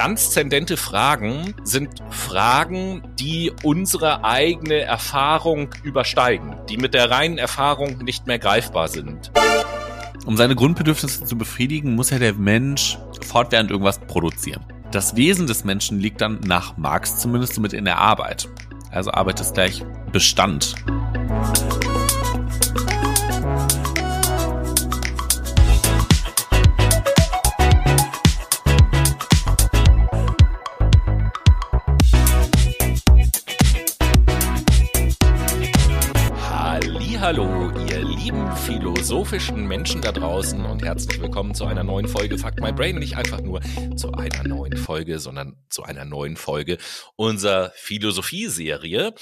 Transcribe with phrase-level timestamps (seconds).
[0.00, 8.26] transzendente Fragen sind Fragen, die unsere eigene Erfahrung übersteigen, die mit der reinen Erfahrung nicht
[8.26, 9.30] mehr greifbar sind.
[10.24, 14.64] Um seine Grundbedürfnisse zu befriedigen, muss ja der Mensch fortwährend irgendwas produzieren.
[14.90, 18.48] Das Wesen des Menschen liegt dann nach Marx zumindest somit in der Arbeit.
[18.90, 20.76] Also Arbeit ist gleich Bestand.
[39.10, 42.94] Philosophischen Menschen da draußen und herzlich willkommen zu einer neuen Folge Fuck My Brain.
[42.94, 43.60] Nicht einfach nur
[43.96, 46.78] zu einer neuen Folge, sondern zu einer neuen Folge
[47.16, 49.12] unserer Philosophie-Serie.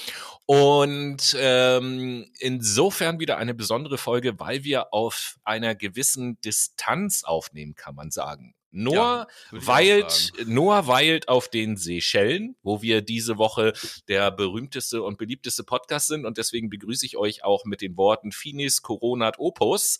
[0.45, 7.95] Und ähm, insofern wieder eine besondere Folge, weil wir auf einer gewissen Distanz aufnehmen, kann
[7.95, 8.53] man sagen.
[8.71, 13.73] Noah, ja, weilt, Noah weilt auf den Seychellen, wo wir diese Woche
[14.07, 16.25] der berühmteste und beliebteste Podcast sind.
[16.25, 19.99] Und deswegen begrüße ich euch auch mit den Worten Finis Coronat Opus.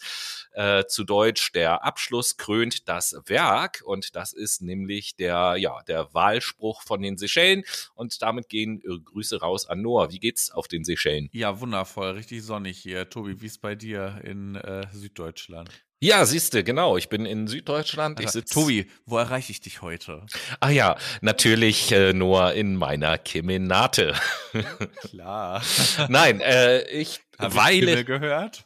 [0.54, 3.82] Äh, zu Deutsch, der Abschluss krönt das Werk.
[3.86, 7.64] Und das ist nämlich der, ja, der Wahlspruch von den Seychellen.
[7.96, 10.12] Und damit gehen äh, Grüße raus an Noah.
[10.12, 11.30] Wie geht's auf den Seychellen?
[11.32, 13.10] Ja, wundervoll, richtig sonnig hier.
[13.10, 15.70] Tobi, wie ist bei dir in äh, Süddeutschland?
[16.02, 16.96] Ja, siehste, genau.
[16.96, 18.22] Ich bin in Süddeutschland.
[18.22, 20.26] Ich sitz Tobi, wo erreiche ich dich heute?
[20.62, 24.14] Ah ja, natürlich äh, nur in meiner Kemenate.
[25.10, 25.62] Klar.
[26.08, 28.00] Nein, äh, ich Hab weile.
[28.00, 28.64] Ich gehört?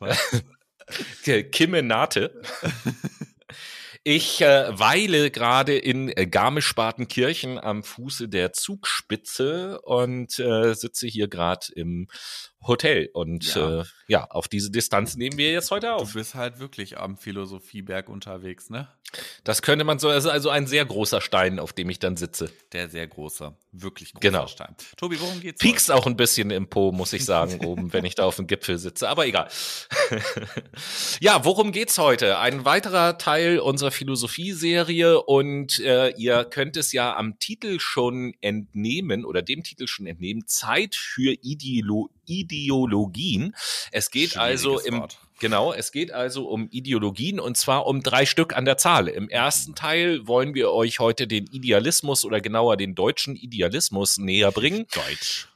[1.52, 2.40] Kemenate.
[4.04, 11.30] Ich äh, weile gerade in äh, Garmisch-Partenkirchen am Fuße der Zugspitze und äh, sitze hier
[11.30, 12.10] gerade im
[12.66, 13.10] Hotel.
[13.14, 13.82] Und ja.
[13.82, 16.12] Äh, ja, auf diese Distanz nehmen wir jetzt heute auf.
[16.12, 18.88] Du bist halt wirklich am Philosophieberg unterwegs, ne?
[19.44, 22.52] Das könnte man so, also, also ein sehr großer Stein, auf dem ich dann sitze.
[22.72, 24.48] Der sehr große, wirklich großer genau.
[24.48, 24.76] Stein.
[24.98, 25.60] Tobi, worum geht's?
[25.60, 28.48] Piekst auch ein bisschen im Po, muss ich sagen, oben, wenn ich da auf dem
[28.48, 29.50] Gipfel sitze, aber egal.
[31.20, 32.40] ja, worum geht's heute?
[32.40, 39.26] Ein weiterer Teil unserer Philosophie-Serie und äh, ihr könnt es ja am Titel schon entnehmen
[39.26, 43.56] oder dem Titel schon entnehmen, Zeit für Ideolo Ideologien.
[43.92, 45.18] Es geht also im Wort.
[45.40, 49.10] Genau, es geht also um Ideologien und zwar um drei Stück an der Zahl.
[49.10, 54.52] Im ersten Teil wollen wir euch heute den Idealismus oder genauer den deutschen Idealismus näher
[54.52, 54.86] bringen.
[54.94, 55.50] Deutsch.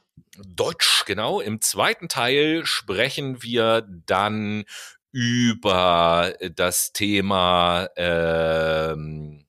[0.46, 1.40] Deutsch, genau.
[1.40, 4.64] Im zweiten Teil sprechen wir dann
[5.10, 9.46] über das Thema ähm,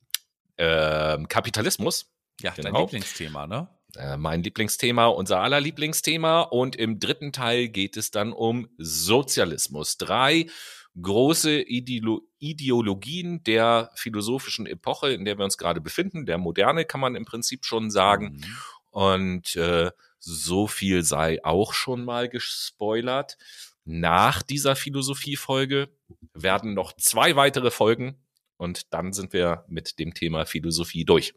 [0.58, 2.10] ähm, Kapitalismus.
[2.42, 2.72] Ja, genau.
[2.72, 3.68] dein Lieblingsthema, ne?
[3.96, 6.42] Äh, mein Lieblingsthema, unser aller Lieblingsthema.
[6.42, 9.98] Und im dritten Teil geht es dann um Sozialismus.
[9.98, 10.48] Drei
[11.02, 16.26] große Ideolo Ideologien der philosophischen Epoche, in der wir uns gerade befinden.
[16.26, 18.38] Der Moderne kann man im Prinzip schon sagen.
[18.38, 18.56] Mhm.
[18.92, 23.38] Und äh, so viel sei auch schon mal gespoilert.
[23.84, 25.90] Nach dieser Philosophiefolge
[26.34, 28.22] werden noch zwei weitere Folgen
[28.58, 31.34] und dann sind wir mit dem Thema Philosophie durch.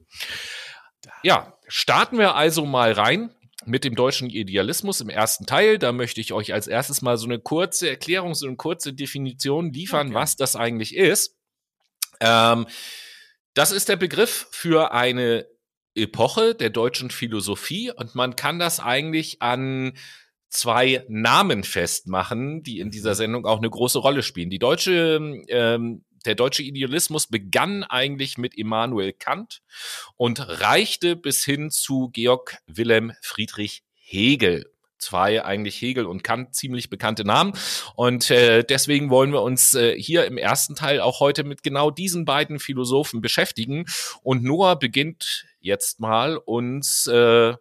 [1.23, 3.35] Ja, starten wir also mal rein
[3.65, 5.79] mit dem deutschen Idealismus im ersten Teil.
[5.79, 9.73] Da möchte ich euch als erstes mal so eine kurze Erklärung, so eine kurze Definition
[9.73, 10.15] liefern, okay.
[10.15, 11.39] was das eigentlich ist.
[12.21, 12.67] Ähm,
[13.55, 15.47] das ist der Begriff für eine
[15.95, 19.95] Epoche der deutschen Philosophie und man kann das eigentlich an
[20.51, 24.51] zwei Namen festmachen, die in dieser Sendung auch eine große Rolle spielen.
[24.51, 29.63] Die deutsche ähm, der deutsche Idealismus begann eigentlich mit Immanuel Kant
[30.17, 34.73] und reichte bis hin zu Georg Wilhelm Friedrich Hegel
[35.03, 37.53] zwei eigentlich Hegel und Kant ziemlich bekannte Namen.
[37.97, 41.91] Und äh, deswegen wollen wir uns äh, hier im ersten Teil auch heute mit genau
[41.91, 43.85] diesen beiden Philosophen beschäftigen.
[44.23, 47.55] Und Noah beginnt jetzt mal uns äh,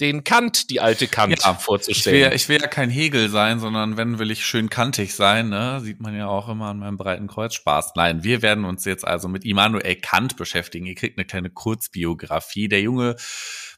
[0.00, 2.18] den Kant, die alte Kant ja, vorzustellen.
[2.18, 5.48] Ich will, ich will ja kein Hegel sein, sondern wenn will ich schön kantig sein,
[5.48, 5.80] ne?
[5.80, 7.54] Sieht man ja auch immer an meinem breiten Kreuz.
[7.54, 7.92] Spaß.
[7.94, 10.86] Nein, wir werden uns jetzt also mit Immanuel Kant beschäftigen.
[10.86, 12.68] Ihr kriegt eine kleine Kurzbiografie.
[12.68, 13.16] Der junge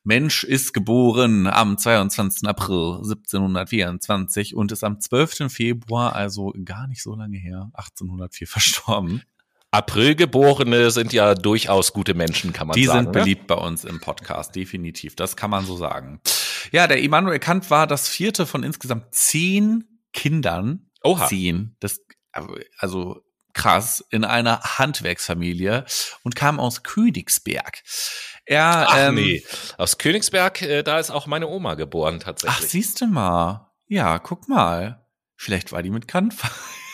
[0.05, 2.49] Mensch ist geboren am 22.
[2.49, 5.53] April 1724 und ist am 12.
[5.53, 9.23] Februar, also gar nicht so lange her, 1804 verstorben.
[9.77, 12.99] Aprilgeborene sind ja durchaus gute Menschen, kann man Die sagen.
[12.99, 13.21] Die sind ne?
[13.21, 15.17] beliebt bei uns im Podcast, definitiv.
[15.17, 16.21] Das kann man so sagen.
[16.73, 19.85] Ja, der Immanuel Kant war das vierte von insgesamt zehn
[20.15, 20.91] Kindern.
[21.05, 21.27] Oha.
[21.27, 21.77] Zehn.
[21.81, 22.01] Das,
[22.79, 23.21] also
[23.53, 25.85] krass, in einer Handwerksfamilie
[26.23, 27.83] und kam aus Königsberg.
[28.47, 29.45] Er, Ach ähm, nee,
[29.77, 32.65] aus Königsberg, äh, da ist auch meine Oma geboren tatsächlich.
[32.65, 33.73] Ach, siehst du mal.
[33.89, 35.05] Ja, guck mal.
[35.37, 36.35] Vielleicht war die mit Kant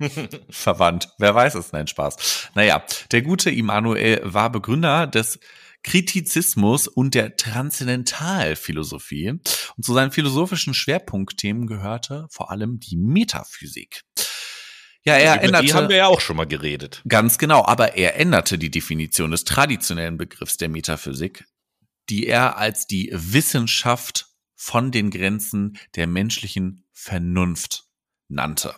[0.50, 1.08] verwandt.
[1.18, 1.72] Wer weiß es?
[1.72, 2.50] Nein, Spaß.
[2.54, 5.38] Naja, der gute Immanuel war Begründer des
[5.82, 9.30] Kritizismus und der Transzendentalphilosophie.
[9.30, 14.02] Und zu seinen philosophischen Schwerpunktthemen gehörte vor allem die Metaphysik.
[15.04, 15.66] Ja, er Über änderte.
[15.66, 17.02] die haben wir ja auch schon mal geredet.
[17.06, 21.44] Ganz genau, aber er änderte die Definition des traditionellen Begriffs der Metaphysik,
[22.08, 27.84] die er als die Wissenschaft von den Grenzen der menschlichen Vernunft
[28.28, 28.74] nannte.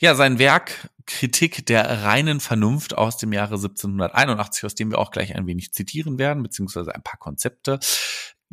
[0.00, 5.10] Ja, sein Werk Kritik der reinen Vernunft aus dem Jahre 1781, aus dem wir auch
[5.10, 7.80] gleich ein wenig zitieren werden, beziehungsweise ein paar Konzepte,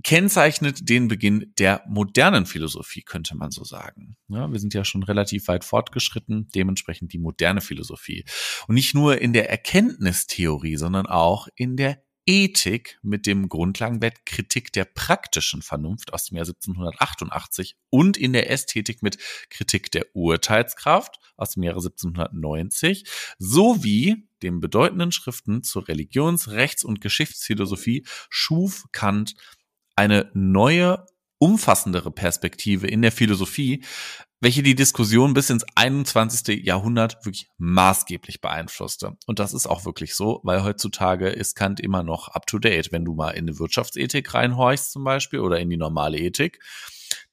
[0.04, 4.18] kennzeichnet den Beginn der modernen Philosophie, könnte man so sagen.
[4.28, 8.26] Ja, wir sind ja schon relativ weit fortgeschritten, dementsprechend die moderne Philosophie.
[8.68, 14.74] Und nicht nur in der Erkenntnistheorie, sondern auch in der Ethik mit dem Grundlagenwert Kritik
[14.74, 19.18] der praktischen Vernunft aus dem Jahr 1788 und in der Ästhetik mit
[19.50, 23.08] Kritik der Urteilskraft aus dem Jahre 1790
[23.38, 29.36] sowie den bedeutenden Schriften zur Religions-, Rechts- und Geschichtsphilosophie schuf Kant
[29.96, 31.06] eine neue,
[31.38, 33.84] umfassendere Perspektive in der Philosophie,
[34.42, 36.64] welche die Diskussion bis ins 21.
[36.64, 39.18] Jahrhundert wirklich maßgeblich beeinflusste.
[39.26, 42.92] Und das ist auch wirklich so, weil heutzutage ist Kant immer noch up-to-date.
[42.92, 46.60] Wenn du mal in eine Wirtschaftsethik reinhorchst zum Beispiel oder in die normale Ethik,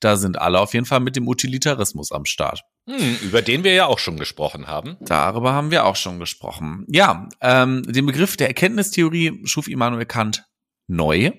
[0.00, 2.64] da sind alle auf jeden Fall mit dem Utilitarismus am Start.
[2.88, 4.96] Hm, über den wir ja auch schon gesprochen haben.
[5.00, 6.84] Darüber haben wir auch schon gesprochen.
[6.88, 10.44] Ja, ähm, den Begriff der Erkenntnistheorie schuf Immanuel Kant
[10.88, 11.30] neu.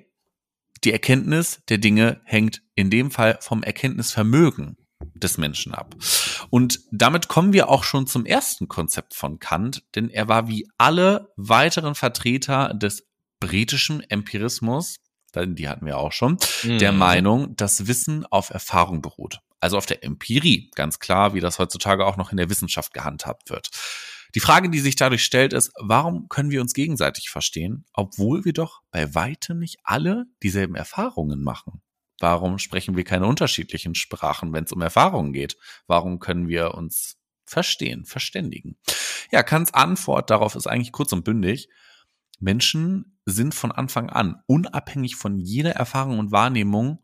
[0.83, 4.77] Die Erkenntnis der Dinge hängt in dem Fall vom Erkenntnisvermögen
[5.15, 5.95] des Menschen ab.
[6.49, 10.67] Und damit kommen wir auch schon zum ersten Konzept von Kant, denn er war wie
[10.77, 13.07] alle weiteren Vertreter des
[13.39, 14.97] britischen Empirismus,
[15.35, 16.77] die hatten wir auch schon, Mhm.
[16.79, 19.39] der Meinung, dass Wissen auf Erfahrung beruht.
[19.59, 23.49] Also auf der Empirie, ganz klar, wie das heutzutage auch noch in der Wissenschaft gehandhabt
[23.49, 23.69] wird.
[24.35, 28.53] Die Frage, die sich dadurch stellt, ist, warum können wir uns gegenseitig verstehen, obwohl wir
[28.53, 31.81] doch bei weitem nicht alle dieselben Erfahrungen machen?
[32.19, 35.57] Warum sprechen wir keine unterschiedlichen Sprachen, wenn es um Erfahrungen geht?
[35.87, 38.77] Warum können wir uns verstehen, verständigen?
[39.31, 41.69] Ja, Kants Antwort darauf ist eigentlich kurz und bündig.
[42.39, 46.99] Menschen sind von Anfang an, unabhängig von jeder Erfahrung und Wahrnehmung,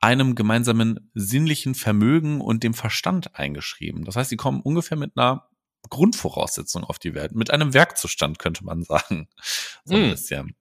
[0.00, 4.04] einem gemeinsamen sinnlichen Vermögen und dem Verstand eingeschrieben.
[4.04, 5.47] Das heißt, sie kommen ungefähr mit einer
[5.90, 9.28] Grundvoraussetzung auf die Welt, mit einem Werkzustand, könnte man sagen.
[9.84, 10.10] So ein Hm.
[10.10, 10.56] bisschen.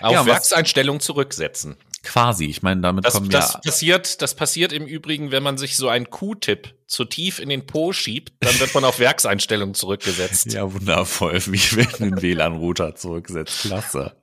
[0.00, 1.76] Auf Ja, Werkseinstellung zurücksetzen.
[2.02, 2.46] Quasi.
[2.46, 5.76] Ich meine, damit Das, kommen das ja passiert, das passiert im Übrigen, wenn man sich
[5.76, 10.52] so einen Q-Tip zu tief in den Po schiebt, dann wird man auf Werkseinstellung zurückgesetzt.
[10.54, 11.40] Ja, wundervoll.
[11.46, 13.60] Wie wenn ein WLAN-Router zurücksetzt.
[13.60, 14.16] Klasse.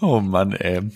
[0.00, 0.90] Oh Mann, ey.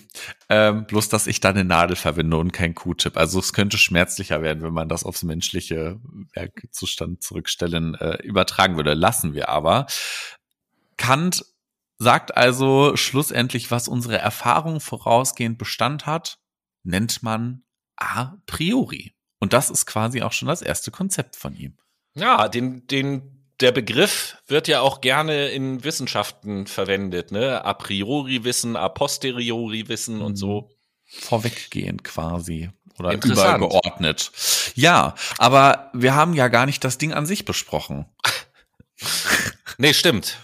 [0.49, 3.17] Ähm, bloß, dass ich da eine Nadel verwende und kein Q-Tip.
[3.17, 5.99] Also es könnte schmerzlicher werden, wenn man das aufs menschliche
[6.33, 8.93] Werkzustand zurückstellen äh, übertragen würde.
[8.93, 9.87] Lassen wir aber.
[10.97, 11.45] Kant
[11.97, 16.39] sagt also schlussendlich, was unsere Erfahrung vorausgehend Bestand hat,
[16.83, 17.63] nennt man
[17.95, 19.13] a priori.
[19.39, 21.77] Und das ist quasi auch schon das erste Konzept von ihm.
[22.13, 27.63] Ja, den, den, der Begriff wird ja auch gerne in Wissenschaften verwendet, ne?
[27.63, 30.69] A priori Wissen, a posteriori Wissen und so.
[31.05, 34.31] vorweggehend quasi oder übergeordnet.
[34.75, 38.05] Ja, aber wir haben ja gar nicht das Ding an sich besprochen.
[39.77, 40.37] Nee, stimmt.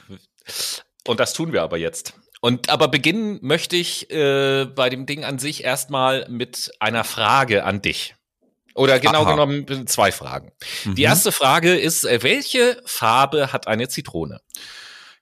[1.05, 2.13] Und das tun wir aber jetzt.
[2.41, 7.65] Und aber beginnen möchte ich äh, bei dem Ding an sich erstmal mit einer Frage
[7.65, 8.15] an dich.
[8.77, 9.31] Oder genau Aha.
[9.31, 10.51] genommen zwei Fragen.
[10.85, 10.95] Mhm.
[10.95, 14.39] Die erste Frage ist, äh, welche Farbe hat eine Zitrone?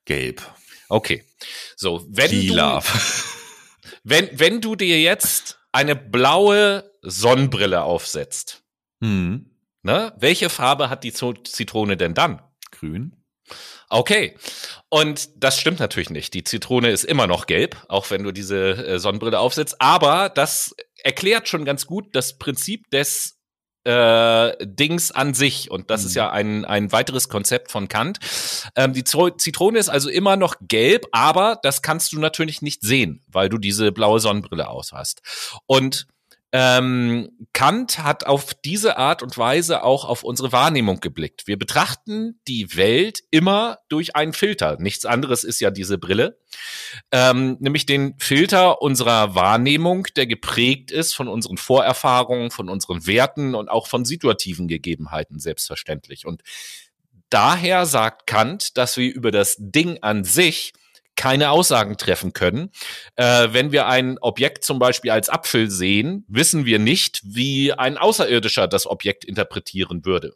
[0.06, 0.42] Gelb,
[0.88, 1.24] Okay.
[1.76, 2.80] So, wenn lila.
[2.80, 2.86] du
[4.04, 8.62] wenn wenn du dir jetzt eine blaue Sonnenbrille aufsetzt,
[9.02, 9.50] Hm.
[9.82, 10.14] ne?
[10.18, 12.42] Welche Farbe hat die Zitrone denn dann?
[12.72, 13.16] Grün.
[13.90, 14.36] Okay.
[14.90, 16.34] Und das stimmt natürlich nicht.
[16.34, 19.80] Die Zitrone ist immer noch gelb, auch wenn du diese äh, Sonnenbrille aufsetzt.
[19.82, 23.35] Aber das erklärt schon ganz gut das Prinzip des
[23.86, 25.72] äh, Dings an sich.
[25.72, 26.08] Und das Mhm.
[26.08, 28.20] ist ja ein, ein weiteres Konzept von Kant.
[28.76, 33.24] Ähm, die Zitrone ist also immer noch gelb, aber das kannst du natürlich nicht sehen,
[33.28, 35.22] weil du diese blaue Sonnenbrille aus hast.
[35.66, 36.08] Und
[36.58, 41.48] ähm, Kant hat auf diese Art und Weise auch auf unsere Wahrnehmung geblickt.
[41.48, 44.78] Wir betrachten die Welt immer durch einen Filter.
[44.80, 46.40] Nichts anderes ist ja diese Brille.
[47.12, 53.54] Ähm, nämlich den Filter unserer Wahrnehmung, der geprägt ist von unseren Vorerfahrungen, von unseren Werten
[53.54, 56.26] und auch von situativen Gegebenheiten selbstverständlich.
[56.26, 56.42] Und
[57.30, 60.72] daher sagt Kant, dass wir über das Ding an sich
[61.16, 62.72] keine Aussagen treffen können.
[63.16, 67.98] Äh, wenn wir ein Objekt zum Beispiel als Apfel sehen, wissen wir nicht, wie ein
[67.98, 70.34] Außerirdischer das Objekt interpretieren würde.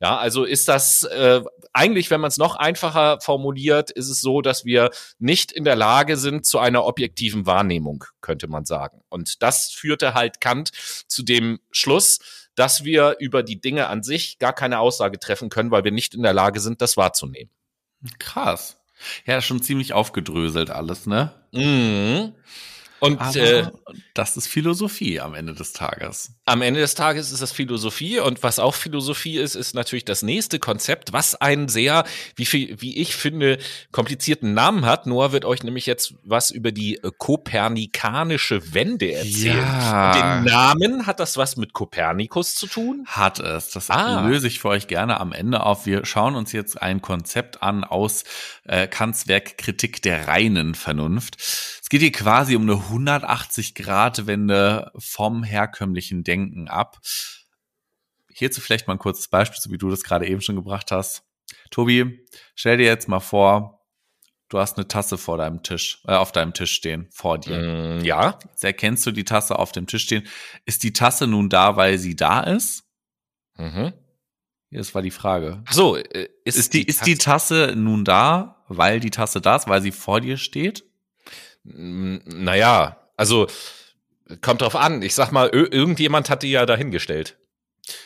[0.00, 4.40] Ja, also ist das äh, eigentlich, wenn man es noch einfacher formuliert, ist es so,
[4.40, 9.02] dass wir nicht in der Lage sind zu einer objektiven Wahrnehmung, könnte man sagen.
[9.08, 10.70] Und das führte halt Kant
[11.06, 12.18] zu dem Schluss,
[12.54, 16.14] dass wir über die Dinge an sich gar keine Aussage treffen können, weil wir nicht
[16.14, 17.50] in der Lage sind, das wahrzunehmen.
[18.18, 18.79] Krass.
[19.26, 21.32] Ja, schon ziemlich aufgedröselt alles, ne?
[21.52, 22.34] Mhm.
[23.00, 23.66] Und Aber äh,
[24.14, 26.32] das ist Philosophie am Ende des Tages.
[26.44, 30.22] am Ende des Tages ist das Philosophie und was auch Philosophie ist, ist natürlich das
[30.22, 32.04] nächste Konzept, was einen sehr,
[32.36, 33.58] wie viel, wie ich finde,
[33.92, 35.06] komplizierten Namen hat.
[35.06, 39.56] Noah wird euch nämlich jetzt was über die äh, kopernikanische Wende erzählen.
[39.56, 40.12] Ja.
[40.42, 43.04] Den Namen hat das was mit Kopernikus zu tun?
[43.06, 43.70] Hat es.
[43.70, 44.26] Das Ah.
[44.26, 45.86] löse ich für euch gerne am Ende auf.
[45.86, 48.24] Wir schauen uns jetzt ein Konzept an aus
[48.64, 51.36] äh, Kants Werk Kritik der reinen Vernunft.
[51.90, 57.00] Es geht hier quasi um eine 180-Grad-Wende vom herkömmlichen Denken ab.
[58.32, 61.24] Hierzu vielleicht mal ein kurzes Beispiel, so wie du das gerade eben schon gebracht hast.
[61.72, 63.84] Tobi, stell dir jetzt mal vor,
[64.50, 67.58] du hast eine Tasse vor deinem Tisch, äh, auf deinem Tisch stehen, vor dir.
[67.58, 68.38] Mm, ja.
[68.48, 70.28] Jetzt erkennst du die Tasse auf dem Tisch stehen.
[70.66, 72.84] Ist die Tasse nun da, weil sie da ist?
[73.56, 73.94] Mhm.
[74.70, 75.64] Das war die Frage.
[75.66, 79.56] Ach so, äh, ist, Ist die, ist die Tasse nun da, weil die Tasse da
[79.56, 80.84] ist, weil sie vor dir steht?
[81.64, 83.46] Naja, also
[84.40, 85.02] kommt drauf an.
[85.02, 87.36] Ich sag mal, irgendjemand hat die ja dahingestellt.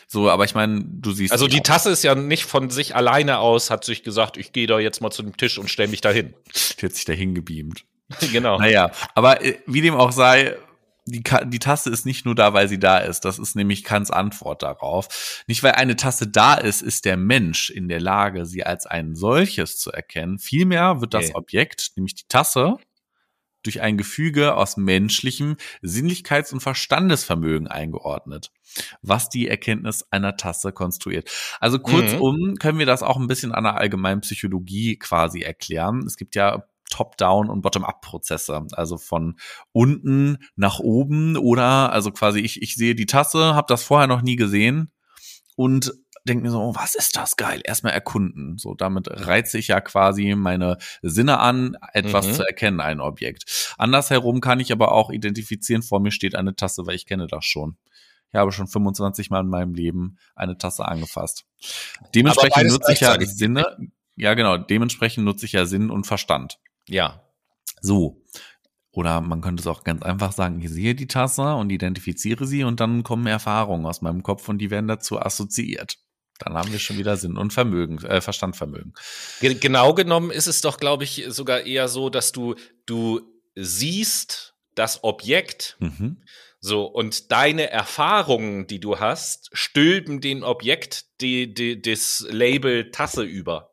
[0.07, 1.31] So, aber ich meine, du siehst.
[1.31, 1.63] Also die auch.
[1.63, 5.01] Tasse ist ja nicht von sich alleine aus, hat sich gesagt, ich gehe da jetzt
[5.01, 6.33] mal zu dem Tisch und stell mich dahin.
[6.79, 7.85] Die hat sich dahin gebeamt.
[8.31, 8.59] genau.
[8.59, 10.55] Naja, aber äh, wie dem auch sei,
[11.07, 13.25] die, die Tasse ist nicht nur da, weil sie da ist.
[13.25, 15.43] Das ist nämlich Kants Antwort darauf.
[15.47, 19.15] Nicht weil eine Tasse da ist, ist der Mensch in der Lage, sie als ein
[19.15, 20.39] solches zu erkennen.
[20.39, 21.35] Vielmehr wird das Okay.
[21.35, 22.77] Objekt, nämlich die Tasse,
[23.65, 28.51] durch ein Gefüge aus menschlichem Sinnlichkeits- und Verstandesvermögen eingeordnet,
[29.01, 31.29] was die Erkenntnis einer Tasse konstruiert.
[31.59, 36.03] Also kurzum können wir das auch ein bisschen an der allgemeinen Psychologie quasi erklären.
[36.05, 39.37] Es gibt ja Top-Down und Bottom-up-Prozesse, also von
[39.71, 44.21] unten nach oben oder also quasi ich, ich sehe die Tasse, habe das vorher noch
[44.21, 44.91] nie gesehen
[45.55, 45.93] und
[46.25, 47.61] denke mir so, oh, was ist das geil?
[47.63, 48.57] Erstmal erkunden.
[48.57, 52.33] So, damit reize ich ja quasi meine Sinne an, etwas Mhm.
[52.33, 53.73] zu erkennen, ein Objekt.
[53.77, 57.45] Andersherum kann ich aber auch identifizieren, vor mir steht eine Tasse, weil ich kenne das
[57.45, 57.77] schon.
[58.31, 61.45] Ich habe schon 25 Mal in meinem Leben eine Tasse angefasst.
[62.13, 63.15] Dementsprechend nutze ich ja.
[63.21, 63.77] Sinne,
[64.15, 66.59] ja genau, dementsprechend nutze ich ja Sinn und Verstand.
[66.89, 67.21] Ja.
[67.81, 68.21] So.
[68.91, 72.63] Oder man könnte es auch ganz einfach sagen, ich sehe die Tasse und identifiziere sie
[72.63, 75.97] und dann kommen Erfahrungen aus meinem Kopf und die werden dazu assoziiert.
[76.39, 78.93] Dann haben wir schon wieder Sinn und Vermögen, äh, Verstandvermögen.
[79.39, 83.21] Ge- Genau genommen ist es doch, glaube ich, sogar eher so, dass du, du
[83.55, 86.21] siehst das Objekt Mhm.
[86.59, 93.23] so und deine Erfahrungen, die du hast, stülpen den Objekt die, die, das Label Tasse
[93.23, 93.71] über.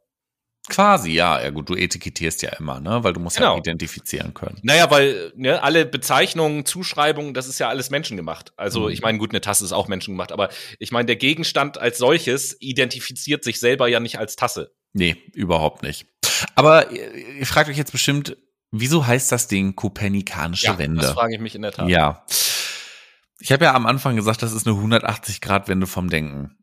[0.68, 1.42] Quasi, ja.
[1.42, 3.02] Ja gut, du etikettierst ja immer, ne?
[3.02, 3.54] Weil du musst Genau.
[3.54, 4.58] ja identifizieren können.
[4.62, 8.52] Naja, weil ne, alle Bezeichnungen, Zuschreibungen, das ist ja alles menschengemacht.
[8.56, 8.90] Also Mhm.
[8.90, 12.56] ich meine, gut, eine Tasse ist auch menschengemacht, aber ich meine, der Gegenstand als solches
[12.60, 14.72] identifiziert sich selber ja nicht als Tasse.
[14.92, 16.06] Nee, überhaupt nicht.
[16.54, 18.36] Aber ihr, ihr fragt euch jetzt bestimmt,
[18.70, 21.00] wieso heißt das Ding kopernikanische Wende?
[21.02, 21.88] das frage ich mich in der Tat.
[21.88, 22.24] Ja.
[23.40, 26.56] Ich habe ja am Anfang gesagt, das ist eine 180-Grad-Wende vom Denken.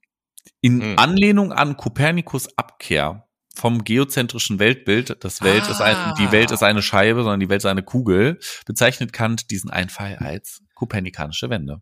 [0.62, 1.00] In Hm.
[1.00, 3.26] Anlehnung an Kopernikus Abkehr
[3.56, 6.14] vom geozentrischen Weltbild, das Welt ist ein, Ah.
[6.20, 10.16] die Welt ist eine Scheibe, sondern die Welt ist eine Kugel, bezeichnet Kant diesen Einfall
[10.18, 11.82] als kopernikanische Wende.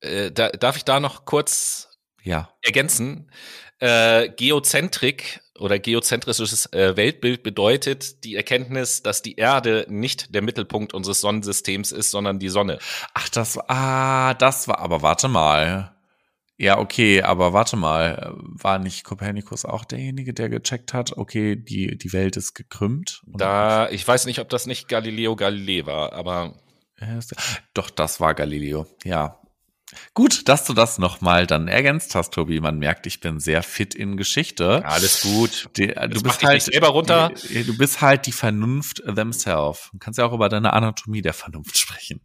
[0.00, 1.88] Äh, da, darf ich da noch kurz
[2.22, 2.50] Ja.
[2.62, 3.30] ergänzen?
[3.78, 10.94] Äh, Geozentrik oder geozentrisches äh, Weltbild bedeutet die Erkenntnis, dass die Erde nicht der Mittelpunkt
[10.94, 12.78] unseres Sonnensystems ist, sondern die Sonne.
[13.14, 15.95] Ach, das war, ah, das war, aber warte mal.
[16.58, 21.98] Ja, okay, aber warte mal, war nicht Kopernikus auch derjenige, der gecheckt hat, okay, die,
[21.98, 23.22] die Welt ist gekrümmt?
[23.26, 26.54] Da, ich weiß nicht, ob das nicht Galileo Galilei war, aber
[26.98, 27.20] Er
[27.74, 29.38] Doch, das war Galileo, ja.
[30.14, 32.60] Gut, dass du das nochmal dann ergänzt hast, Tobi.
[32.60, 34.84] Man merkt, ich bin sehr fit in Geschichte.
[34.84, 35.68] alles gut.
[35.76, 37.30] Die, äh, du bist halt selber runter.
[37.48, 39.90] Die, du bist halt die Vernunft themselves.
[39.92, 42.20] Du kannst ja auch über deine Anatomie der Vernunft sprechen.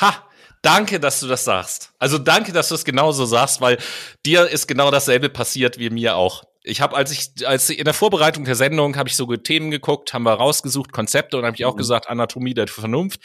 [0.00, 0.28] Ha!
[0.66, 1.92] Danke, dass du das sagst.
[2.00, 3.78] Also danke, dass du es genauso sagst, weil
[4.26, 6.42] dir ist genau dasselbe passiert wie mir auch.
[6.64, 9.70] Ich habe, als ich, als ich in der Vorbereitung der Sendung, habe ich so Themen
[9.70, 11.78] geguckt, haben wir rausgesucht, Konzepte und habe ich auch Mhm.
[11.78, 13.20] gesagt, Anatomie der Vernunft.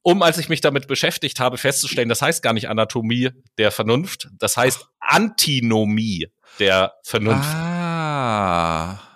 [0.00, 4.28] Um, als ich mich damit beschäftigt habe, festzustellen, das heißt gar nicht Anatomie der Vernunft,
[4.38, 6.28] das heißt Antinomie
[6.58, 7.54] der Vernunft.
[7.54, 9.07] Ah.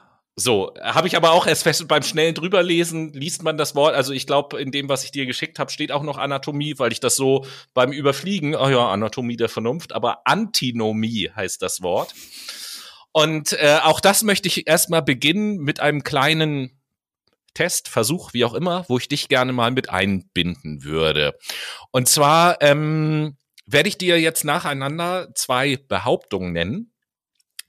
[0.43, 3.95] So, habe ich aber auch erst fest beim schnellen drüberlesen, liest man das Wort.
[3.95, 6.91] Also ich glaube, in dem, was ich dir geschickt habe, steht auch noch Anatomie, weil
[6.91, 12.15] ich das so beim Überfliegen, oh ja, Anatomie der Vernunft, aber Antinomie heißt das Wort.
[13.13, 16.77] Und äh, auch das möchte ich erstmal beginnen mit einem kleinen
[17.55, 21.39] Test, Versuch, wie auch immer, wo ich dich gerne mal mit einbinden würde.
[21.93, 26.92] Und zwar ähm, werde ich dir jetzt nacheinander zwei Behauptungen nennen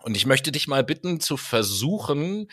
[0.03, 2.49] und ich möchte dich mal bitten, zu versuchen,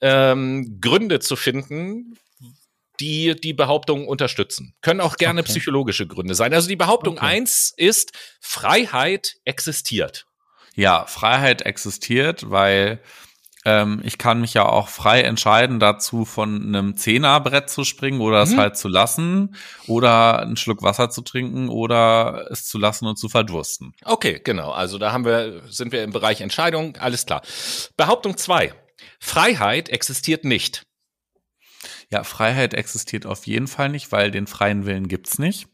[0.00, 2.16] ähm, Gründe zu finden,
[3.00, 4.74] die die Behauptung unterstützen.
[4.80, 5.50] Können auch gerne okay.
[5.50, 6.54] psychologische Gründe sein.
[6.54, 7.26] Also die Behauptung okay.
[7.26, 10.26] eins ist, Freiheit existiert.
[10.76, 13.00] Ja, Freiheit existiert, weil
[13.64, 18.42] ähm, ich kann mich ja auch frei entscheiden, dazu von einem Zehnerbrett zu springen oder
[18.42, 18.60] es mhm.
[18.60, 19.56] halt zu lassen
[19.86, 23.94] oder einen Schluck Wasser zu trinken oder es zu lassen und zu verdursten.
[24.04, 24.70] Okay, genau.
[24.70, 26.96] Also da haben wir, sind wir im Bereich Entscheidung.
[26.98, 27.42] Alles klar.
[27.96, 28.74] Behauptung zwei:
[29.18, 30.82] Freiheit existiert nicht.
[32.10, 35.68] Ja, Freiheit existiert auf jeden Fall nicht, weil den freien Willen gibt's nicht.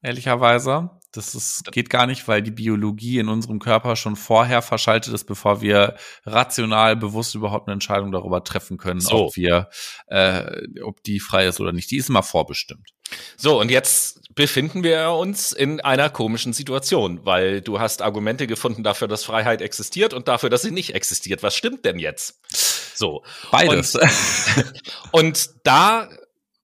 [0.00, 0.90] Ehrlicherweise.
[1.16, 5.24] Das ist, geht gar nicht, weil die Biologie in unserem Körper schon vorher verschaltet ist,
[5.24, 9.26] bevor wir rational bewusst überhaupt eine Entscheidung darüber treffen können, so.
[9.26, 9.68] ob wir,
[10.06, 10.44] äh,
[10.82, 11.90] ob die frei ist oder nicht.
[11.90, 12.90] Die ist immer vorbestimmt.
[13.36, 18.82] So, und jetzt befinden wir uns in einer komischen Situation, weil du hast Argumente gefunden
[18.82, 21.42] dafür, dass Freiheit existiert und dafür, dass sie nicht existiert.
[21.42, 22.40] Was stimmt denn jetzt?
[22.94, 23.24] So.
[23.50, 23.94] Beides.
[23.94, 24.72] Und,
[25.12, 26.08] und da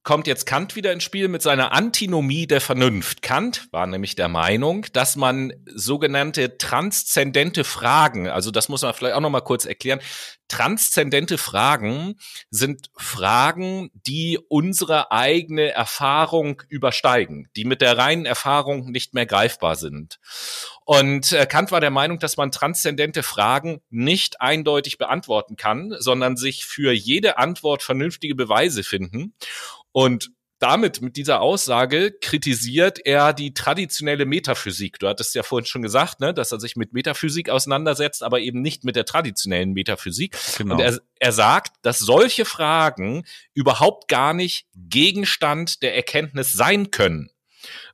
[0.02, 3.23] kommt jetzt Kant wieder ins Spiel mit seiner Antinomie der Vernunft.
[3.23, 9.14] Kant war nämlich der Meinung, dass man sogenannte transzendente Fragen, also das muss man vielleicht
[9.14, 10.00] auch noch mal kurz erklären,
[10.49, 12.16] transzendente Fragen
[12.50, 19.76] sind Fragen, die unsere eigene Erfahrung übersteigen, die mit der reinen Erfahrung nicht mehr greifbar
[19.76, 20.19] sind.
[20.85, 26.37] Und äh, Kant war der Meinung, dass man transzendente Fragen nicht eindeutig beantworten kann, sondern
[26.37, 29.35] sich für jede Antwort vernünftige Beweise finden.
[29.92, 30.30] Und
[30.61, 34.99] damit, mit dieser Aussage, kritisiert er die traditionelle Metaphysik.
[34.99, 38.61] Du hattest ja vorhin schon gesagt, ne, dass er sich mit Metaphysik auseinandersetzt, aber eben
[38.61, 40.37] nicht mit der traditionellen Metaphysik.
[40.59, 40.75] Genau.
[40.75, 47.30] Und er, er sagt, dass solche Fragen überhaupt gar nicht Gegenstand der Erkenntnis sein können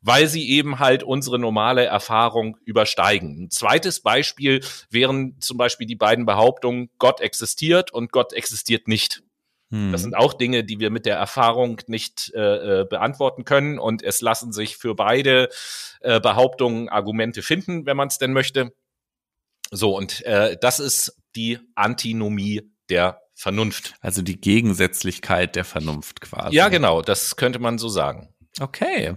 [0.01, 3.45] weil sie eben halt unsere normale Erfahrung übersteigen.
[3.45, 9.23] Ein zweites Beispiel wären zum Beispiel die beiden Behauptungen, Gott existiert und Gott existiert nicht.
[9.71, 9.93] Hm.
[9.93, 13.79] Das sind auch Dinge, die wir mit der Erfahrung nicht äh, äh, beantworten können.
[13.79, 15.49] Und es lassen sich für beide
[16.01, 18.73] äh, Behauptungen Argumente finden, wenn man es denn möchte.
[19.71, 23.95] So, und äh, das ist die Antinomie der Vernunft.
[24.01, 26.55] Also die Gegensätzlichkeit der Vernunft quasi.
[26.57, 28.33] Ja, genau, das könnte man so sagen.
[28.61, 29.15] Okay.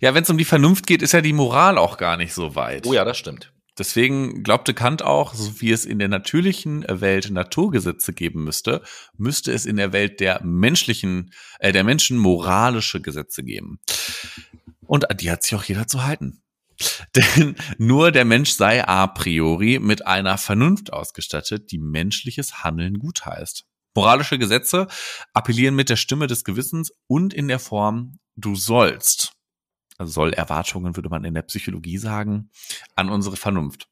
[0.00, 2.54] Ja, wenn es um die Vernunft geht, ist ja die Moral auch gar nicht so
[2.54, 2.86] weit.
[2.86, 3.52] Oh ja, das stimmt.
[3.78, 8.82] Deswegen glaubte Kant auch, so wie es in der natürlichen Welt Naturgesetze geben müsste,
[9.16, 13.78] müsste es in der Welt der menschlichen, äh, der Menschen moralische Gesetze geben.
[14.86, 16.42] Und die hat sich auch jeder zu halten.
[17.16, 23.64] Denn nur der Mensch sei a priori mit einer Vernunft ausgestattet, die menschliches Handeln gutheißt.
[23.94, 24.86] Moralische Gesetze
[25.32, 29.32] appellieren mit der Stimme des Gewissens und in der Form du sollst
[29.98, 32.50] soll Erwartungen, würde man in der Psychologie sagen,
[32.94, 33.88] an unsere Vernunft.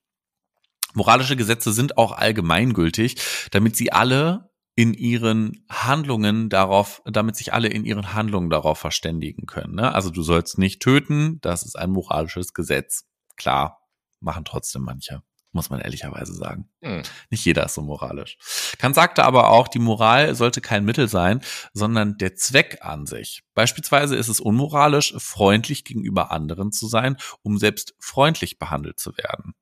[0.94, 7.68] Moralische Gesetze sind auch allgemeingültig, damit sie alle in ihren Handlungen darauf, damit sich alle
[7.68, 9.74] in ihren Handlungen darauf verständigen können.
[9.74, 9.94] Ne?
[9.94, 13.06] Also du sollst nicht töten, das ist ein moralisches Gesetz.
[13.36, 13.80] Klar,
[14.20, 15.22] machen trotzdem manche
[15.56, 16.68] muss man ehrlicherweise sagen.
[16.82, 17.02] Hm.
[17.30, 18.38] Nicht jeder ist so moralisch.
[18.78, 21.40] Kant sagte aber auch, die Moral sollte kein Mittel sein,
[21.72, 23.42] sondern der Zweck an sich.
[23.54, 29.54] Beispielsweise ist es unmoralisch, freundlich gegenüber anderen zu sein, um selbst freundlich behandelt zu werden.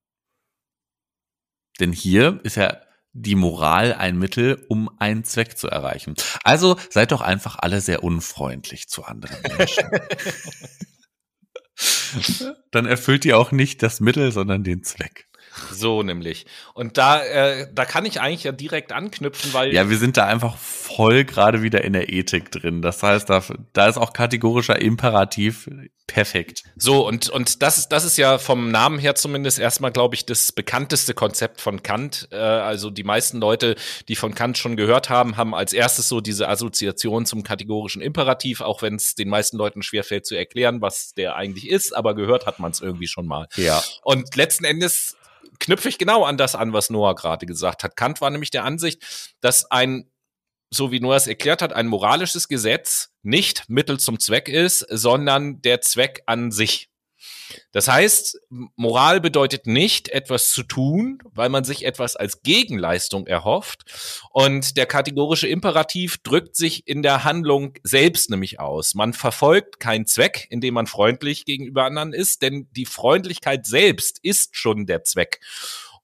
[1.80, 2.76] Denn hier ist ja
[3.12, 6.14] die Moral ein Mittel, um einen Zweck zu erreichen.
[6.42, 9.88] Also seid doch einfach alle sehr unfreundlich zu anderen Menschen.
[12.70, 15.28] Dann erfüllt ihr auch nicht das Mittel, sondern den Zweck.
[15.70, 16.46] So nämlich.
[16.74, 19.72] Und da, äh, da kann ich eigentlich ja direkt anknüpfen, weil.
[19.72, 22.82] Ja, wir sind da einfach voll gerade wieder in der Ethik drin.
[22.82, 25.68] Das heißt, da, da ist auch kategorischer Imperativ
[26.06, 26.64] perfekt.
[26.76, 30.26] So, und, und das, ist das ist ja vom Namen her zumindest erstmal, glaube ich,
[30.26, 32.28] das bekannteste Konzept von Kant.
[32.30, 33.74] Äh, also die meisten Leute,
[34.08, 38.60] die von Kant schon gehört haben, haben als erstes so diese Assoziation zum kategorischen Imperativ,
[38.60, 42.46] auch wenn es den meisten Leuten schwerfällt zu erklären, was der eigentlich ist, aber gehört
[42.46, 43.48] hat man es irgendwie schon mal.
[43.56, 43.82] Ja.
[44.02, 45.16] Und letzten Endes
[45.58, 47.96] knüpfe ich genau an das an, was Noah gerade gesagt hat.
[47.96, 50.10] Kant war nämlich der Ansicht, dass ein,
[50.70, 55.62] so wie Noah es erklärt hat, ein moralisches Gesetz nicht Mittel zum Zweck ist, sondern
[55.62, 56.90] der Zweck an sich.
[57.72, 58.40] Das heißt,
[58.76, 63.84] Moral bedeutet nicht, etwas zu tun, weil man sich etwas als Gegenleistung erhofft.
[64.30, 68.94] Und der kategorische Imperativ drückt sich in der Handlung selbst nämlich aus.
[68.94, 74.56] Man verfolgt keinen Zweck, indem man freundlich gegenüber anderen ist, denn die Freundlichkeit selbst ist
[74.56, 75.40] schon der Zweck.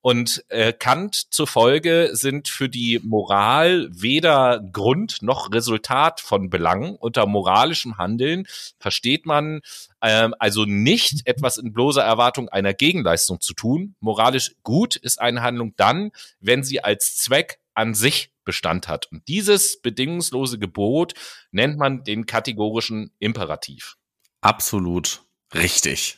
[0.01, 6.95] Und äh, Kant zufolge sind für die Moral weder Grund noch Resultat von Belang.
[6.95, 8.47] Unter moralischem Handeln
[8.79, 9.61] versteht man
[10.01, 13.95] ähm, also nicht etwas in bloßer Erwartung einer Gegenleistung zu tun.
[13.99, 19.07] Moralisch gut ist eine Handlung dann, wenn sie als Zweck an sich Bestand hat.
[19.11, 21.13] Und dieses bedingungslose Gebot
[21.51, 23.97] nennt man den kategorischen Imperativ.
[24.41, 26.17] Absolut richtig.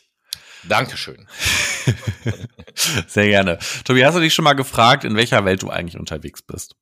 [0.66, 1.28] Dankeschön.
[3.06, 3.58] Sehr gerne.
[3.84, 6.74] Tobi, hast du dich schon mal gefragt, in welcher Welt du eigentlich unterwegs bist?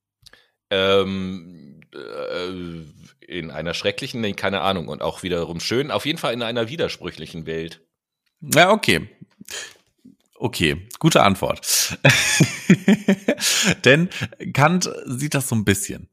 [0.71, 3.02] Ähm, äh,
[3.33, 5.91] in einer schrecklichen, nee, keine Ahnung, und auch wiederum schön.
[5.91, 7.81] Auf jeden Fall in einer widersprüchlichen Welt.
[8.41, 9.09] Ja, okay.
[10.35, 11.97] Okay, gute Antwort.
[13.85, 14.09] Denn
[14.53, 16.09] Kant sieht das so ein bisschen.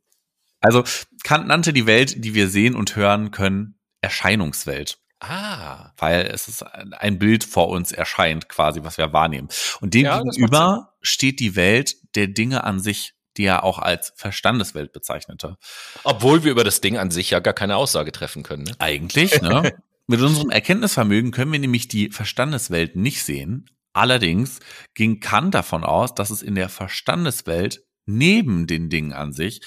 [0.61, 0.83] Also
[1.23, 4.99] Kant nannte die Welt, die wir sehen und hören können, Erscheinungswelt.
[5.19, 5.91] Ah.
[5.97, 9.49] Weil es ist ein Bild vor uns erscheint, quasi, was wir wahrnehmen.
[9.81, 14.13] Und dem ja, gegenüber steht die Welt der Dinge an sich, die er auch als
[14.15, 15.57] Verstandeswelt bezeichnete.
[16.03, 18.63] Obwohl wir über das Ding an sich ja gar keine Aussage treffen können.
[18.63, 18.75] Ne?
[18.77, 19.73] Eigentlich, ne?
[20.07, 23.69] Mit unserem Erkenntnisvermögen können wir nämlich die Verstandeswelt nicht sehen.
[23.93, 24.59] Allerdings
[24.93, 29.61] ging Kant davon aus, dass es in der Verstandeswelt neben den Dingen an sich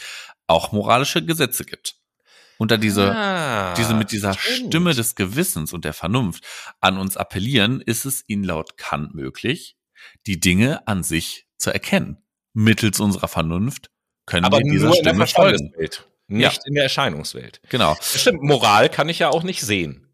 [0.47, 1.97] auch moralische Gesetze gibt
[2.59, 4.69] und da diese, ah, diese mit dieser stimmt.
[4.69, 6.45] Stimme des Gewissens und der Vernunft
[6.81, 9.77] an uns appellieren, ist es ihnen laut Kant möglich,
[10.27, 12.19] die Dinge an sich zu erkennen.
[12.55, 13.91] Mittels unserer Vernunft
[14.27, 15.73] können Aber wir dieser Stimme folgen.
[16.29, 16.67] Nicht ja.
[16.67, 17.61] in der Erscheinungswelt.
[17.69, 17.97] Genau.
[18.01, 20.09] stimmt, Moral kann ich ja auch nicht sehen.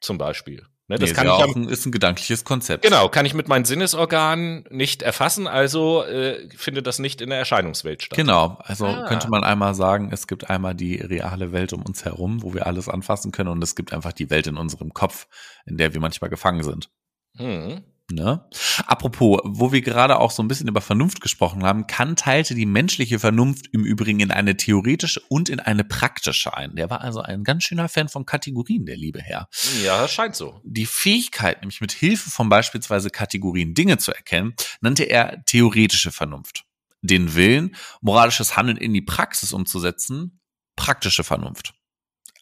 [0.00, 0.66] Zum Beispiel.
[0.88, 2.84] Ne, das nee, kann ich auch ein, ist ein gedankliches Konzept.
[2.84, 7.38] Genau, kann ich mit meinen Sinnesorganen nicht erfassen, also äh, findet das nicht in der
[7.38, 8.16] Erscheinungswelt statt.
[8.16, 9.06] Genau, also ah.
[9.08, 12.66] könnte man einmal sagen, es gibt einmal die reale Welt um uns herum, wo wir
[12.66, 15.28] alles anfassen können, und es gibt einfach die Welt in unserem Kopf,
[15.66, 16.90] in der wir manchmal gefangen sind.
[17.36, 17.82] Hm.
[18.14, 18.44] Ne?
[18.86, 22.66] Apropos, wo wir gerade auch so ein bisschen über Vernunft gesprochen haben, Kant teilte die
[22.66, 26.76] menschliche Vernunft im Übrigen in eine theoretische und in eine praktische ein.
[26.76, 29.48] Der war also ein ganz schöner Fan von Kategorien, der liebe Herr.
[29.84, 30.60] Ja, scheint so.
[30.64, 36.64] Die Fähigkeit, nämlich mit Hilfe von beispielsweise Kategorien Dinge zu erkennen, nannte er theoretische Vernunft.
[37.02, 40.40] Den Willen, moralisches Handeln in die Praxis umzusetzen,
[40.76, 41.74] praktische Vernunft.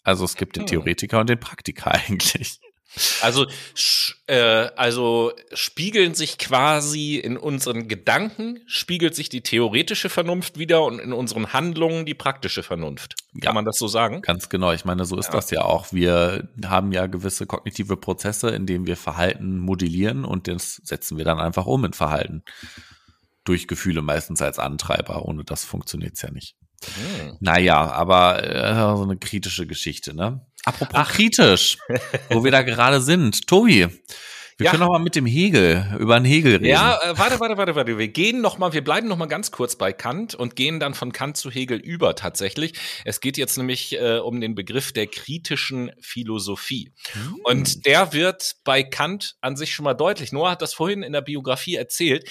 [0.02, 0.68] Also es gibt den hm.
[0.68, 2.60] Theoretiker und den Praktiker eigentlich.
[3.22, 3.46] Also,
[4.26, 10.98] äh, also spiegeln sich quasi in unseren Gedanken, spiegelt sich die theoretische Vernunft wieder und
[10.98, 13.14] in unseren Handlungen die praktische Vernunft.
[13.34, 14.22] Kann ja, man das so sagen?
[14.22, 14.72] Ganz genau.
[14.72, 15.32] Ich meine, so ist ja.
[15.32, 15.92] das ja auch.
[15.92, 21.24] Wir haben ja gewisse kognitive Prozesse, in denen wir Verhalten modellieren und das setzen wir
[21.24, 22.42] dann einfach um in Verhalten.
[23.44, 25.24] Durch Gefühle meistens als Antreiber.
[25.24, 26.56] Ohne das funktioniert's ja nicht.
[26.84, 27.36] Hm.
[27.40, 30.46] Naja, aber äh, so eine kritische Geschichte, ne?
[30.64, 31.12] Apropos Ach.
[31.12, 31.78] kritisch,
[32.30, 33.46] wo wir da gerade sind.
[33.46, 33.88] Tobi,
[34.60, 34.72] wir ja.
[34.72, 36.66] können noch mal mit dem Hegel, über den Hegel reden.
[36.66, 37.96] Ja, äh, warte, warte, warte, warte.
[37.96, 40.92] Wir gehen noch mal, wir bleiben noch mal ganz kurz bei Kant und gehen dann
[40.92, 42.74] von Kant zu Hegel über tatsächlich.
[43.06, 46.92] Es geht jetzt nämlich äh, um den Begriff der kritischen Philosophie.
[47.14, 47.40] Mhm.
[47.44, 50.30] Und der wird bei Kant an sich schon mal deutlich.
[50.30, 52.28] Noah hat das vorhin in der Biografie erzählt.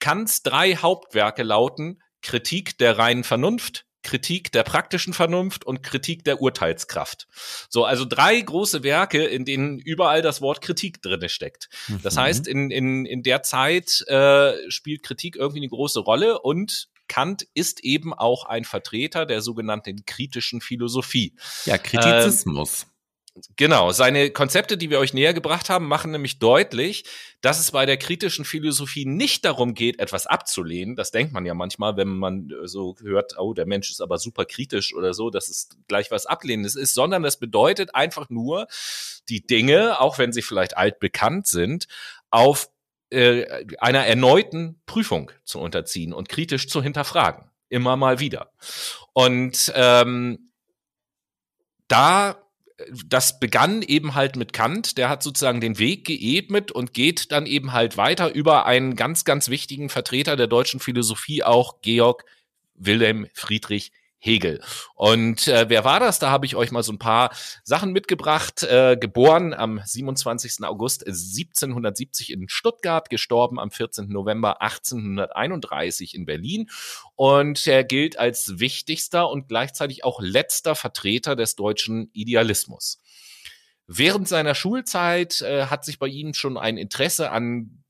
[0.00, 6.40] Kants drei Hauptwerke lauten Kritik der reinen Vernunft, Kritik der praktischen Vernunft und Kritik der
[6.40, 7.28] Urteilskraft.
[7.68, 11.68] So, also drei große Werke, in denen überall das Wort Kritik drinne steckt.
[12.02, 12.20] Das mhm.
[12.20, 17.46] heißt, in, in, in der Zeit äh, spielt Kritik irgendwie eine große Rolle und Kant
[17.52, 21.34] ist eben auch ein Vertreter der sogenannten kritischen Philosophie.
[21.66, 22.84] Ja, Kritizismus.
[22.84, 22.86] Äh,
[23.56, 27.04] Genau, seine Konzepte, die wir euch näher gebracht haben, machen nämlich deutlich,
[27.40, 30.96] dass es bei der kritischen Philosophie nicht darum geht, etwas abzulehnen.
[30.96, 34.18] Das denkt man ja manchmal, wenn man äh, so hört, oh, der Mensch ist aber
[34.18, 38.66] super kritisch oder so, dass es gleich was Ablehnendes ist, sondern das bedeutet einfach nur,
[39.28, 41.86] die Dinge, auch wenn sie vielleicht altbekannt sind,
[42.30, 42.70] auf
[43.10, 47.50] äh, einer erneuten Prüfung zu unterziehen und kritisch zu hinterfragen.
[47.68, 48.52] Immer mal wieder.
[49.12, 50.50] Und ähm,
[51.88, 52.36] da
[53.06, 57.46] das begann eben halt mit Kant, der hat sozusagen den Weg geebnet und geht dann
[57.46, 62.24] eben halt weiter über einen ganz, ganz wichtigen Vertreter der deutschen Philosophie, auch Georg
[62.74, 64.60] Wilhelm Friedrich Hegel.
[64.94, 66.18] Und äh, wer war das?
[66.18, 67.30] Da habe ich euch mal so ein paar
[67.62, 68.64] Sachen mitgebracht.
[68.64, 70.64] Äh, geboren am 27.
[70.64, 74.08] August 1770 in Stuttgart, gestorben am 14.
[74.08, 76.68] November 1831 in Berlin.
[77.14, 83.00] Und er gilt als wichtigster und gleichzeitig auch letzter Vertreter des deutschen Idealismus.
[83.86, 87.84] Während seiner Schulzeit äh, hat sich bei ihm schon ein Interesse an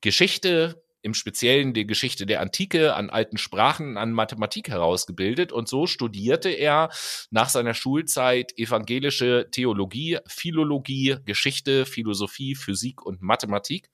[0.00, 5.52] Geschichte, im Speziellen die Geschichte der Antike, an alten Sprachen, an Mathematik herausgebildet.
[5.52, 6.90] Und so studierte er
[7.30, 13.90] nach seiner Schulzeit evangelische Theologie, Philologie, Geschichte, Philosophie, Physik und Mathematik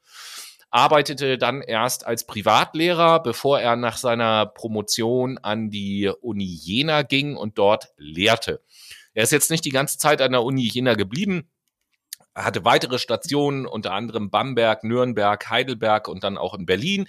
[0.74, 7.36] arbeitete dann erst als Privatlehrer, bevor er nach seiner Promotion an die Uni Jena ging
[7.36, 8.60] und dort lehrte.
[9.12, 11.48] Er ist jetzt nicht die ganze Zeit an der Uni Jena geblieben,
[12.34, 17.06] hatte weitere Stationen, unter anderem Bamberg, Nürnberg, Heidelberg und dann auch in Berlin.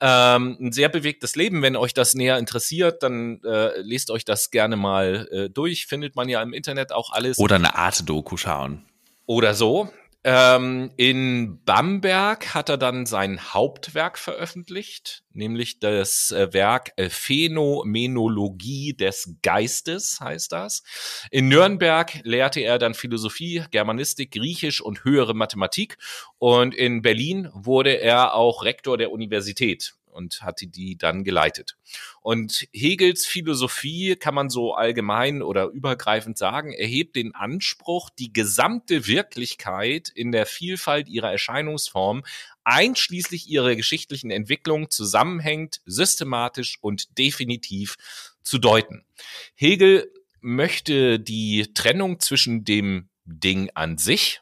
[0.00, 1.62] Ähm, ein sehr bewegtes Leben.
[1.62, 5.86] Wenn euch das näher interessiert, dann äh, lest euch das gerne mal äh, durch.
[5.86, 7.38] Findet man ja im Internet auch alles.
[7.38, 8.84] Oder eine Art Doku schauen.
[9.26, 9.90] Oder so.
[10.24, 18.94] Ähm, in Bamberg hat er dann sein Hauptwerk veröffentlicht, nämlich das äh, Werk äh, Phänomenologie
[18.94, 20.82] des Geistes, heißt das.
[21.30, 25.98] In Nürnberg lehrte er dann Philosophie, Germanistik, Griechisch und höhere Mathematik.
[26.38, 31.76] Und in Berlin wurde er auch Rektor der Universität und hatte die dann geleitet.
[32.20, 39.06] Und Hegels Philosophie kann man so allgemein oder übergreifend sagen, erhebt den Anspruch, die gesamte
[39.06, 42.24] Wirklichkeit in der Vielfalt ihrer Erscheinungsform
[42.64, 47.96] einschließlich ihrer geschichtlichen Entwicklung zusammenhängt, systematisch und definitiv
[48.42, 49.04] zu deuten.
[49.54, 54.40] Hegel möchte die Trennung zwischen dem Ding an sich,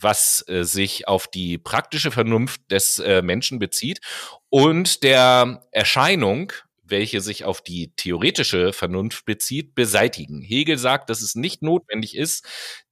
[0.00, 4.00] was äh, sich auf die praktische Vernunft des äh, Menschen bezieht
[4.48, 10.42] und der Erscheinung, welche sich auf die theoretische Vernunft bezieht, beseitigen.
[10.42, 12.44] Hegel sagt, dass es nicht notwendig ist,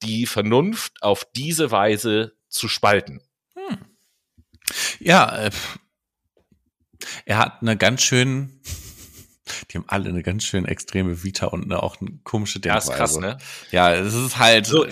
[0.03, 3.23] die Vernunft auf diese Weise zu spalten.
[3.55, 3.79] Hm.
[5.01, 5.51] Ja, äh,
[7.25, 8.61] er hat eine ganz schön
[9.71, 12.89] die haben alle eine ganz schön extreme Vita und eine, auch eine komische Denkweise.
[12.89, 13.39] Ja, ist krass, ne?
[13.71, 14.87] Ja, es ist halt so,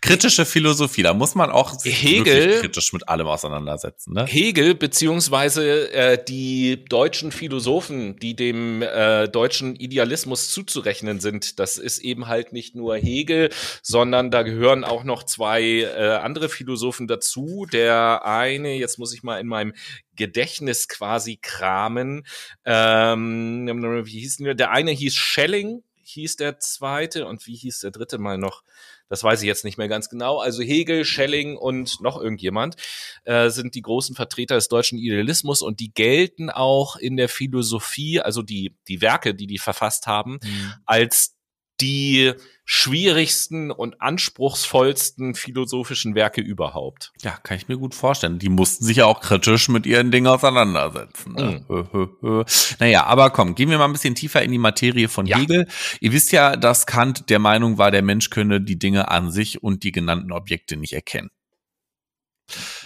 [0.00, 1.02] kritische Philosophie.
[1.02, 4.14] Da muss man auch Hegel, kritisch mit allem auseinandersetzen.
[4.14, 4.26] Ne?
[4.26, 11.98] Hegel beziehungsweise äh, die deutschen Philosophen, die dem äh, deutschen Idealismus zuzurechnen sind, das ist
[11.98, 13.50] eben halt nicht nur Hegel,
[13.82, 17.66] sondern da gehören auch noch zwei äh, andere Philosophen dazu.
[17.72, 19.74] Der eine, jetzt muss ich mal in meinem
[20.16, 22.26] Gedächtnis quasi kramen.
[22.64, 23.66] Ähm,
[24.04, 28.18] wie hieß denn, der eine hieß Schelling, hieß der zweite und wie hieß der dritte
[28.18, 28.62] mal noch?
[29.08, 30.38] Das weiß ich jetzt nicht mehr ganz genau.
[30.38, 32.76] Also Hegel, Schelling und noch irgendjemand
[33.24, 38.20] äh, sind die großen Vertreter des deutschen Idealismus und die gelten auch in der Philosophie,
[38.20, 40.74] also die, die Werke, die die verfasst haben, mhm.
[40.86, 41.36] als
[41.80, 42.32] die
[42.64, 47.12] schwierigsten und anspruchsvollsten philosophischen Werke überhaupt.
[47.20, 48.38] Ja, kann ich mir gut vorstellen.
[48.38, 51.32] Die mussten sich ja auch kritisch mit ihren Dingen auseinandersetzen.
[51.32, 51.64] Ne?
[51.68, 52.44] Mhm.
[52.78, 55.38] naja, aber komm, gehen wir mal ein bisschen tiefer in die Materie von ja.
[55.38, 55.66] Hegel.
[55.98, 59.64] Ihr wisst ja, dass Kant der Meinung war, der Mensch könne die Dinge an sich
[59.64, 61.30] und die genannten Objekte nicht erkennen.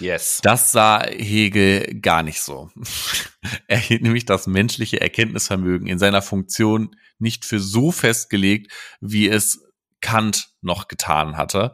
[0.01, 0.41] Yes.
[0.43, 2.71] Das sah Hegel gar nicht so.
[3.69, 9.63] er hielt nämlich das menschliche Erkenntnisvermögen in seiner Funktion nicht für so festgelegt, wie es
[10.01, 11.73] Kant noch getan hatte.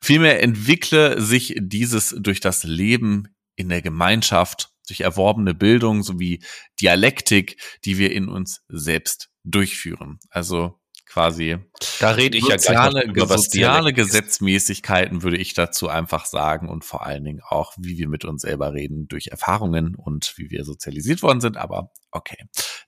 [0.00, 6.42] Vielmehr entwickle sich dieses durch das Leben in der Gemeinschaft, durch erworbene Bildung sowie
[6.80, 10.18] Dialektik, die wir in uns selbst durchführen.
[10.30, 11.58] Also quasi.
[12.00, 16.84] Da rede ich soziale, ja gleich über, soziale Gesetzmäßigkeiten würde ich dazu einfach sagen und
[16.84, 20.64] vor allen Dingen auch, wie wir mit uns selber reden durch Erfahrungen und wie wir
[20.64, 21.56] sozialisiert worden sind.
[21.56, 22.36] Aber okay,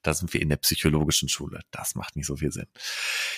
[0.03, 1.61] da sind wir in der psychologischen Schule.
[1.71, 2.67] Das macht nicht so viel Sinn.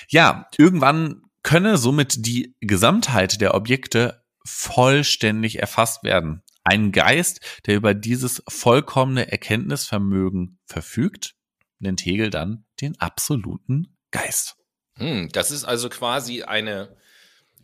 [0.08, 6.42] Ja, irgendwann könne somit die Gesamtheit der Objekte vollständig erfasst werden.
[6.64, 11.34] Ein Geist, der über dieses vollkommene Erkenntnisvermögen verfügt,
[11.78, 14.56] nennt Hegel dann den absoluten Geist.
[14.98, 16.96] Hm, das ist also quasi eine,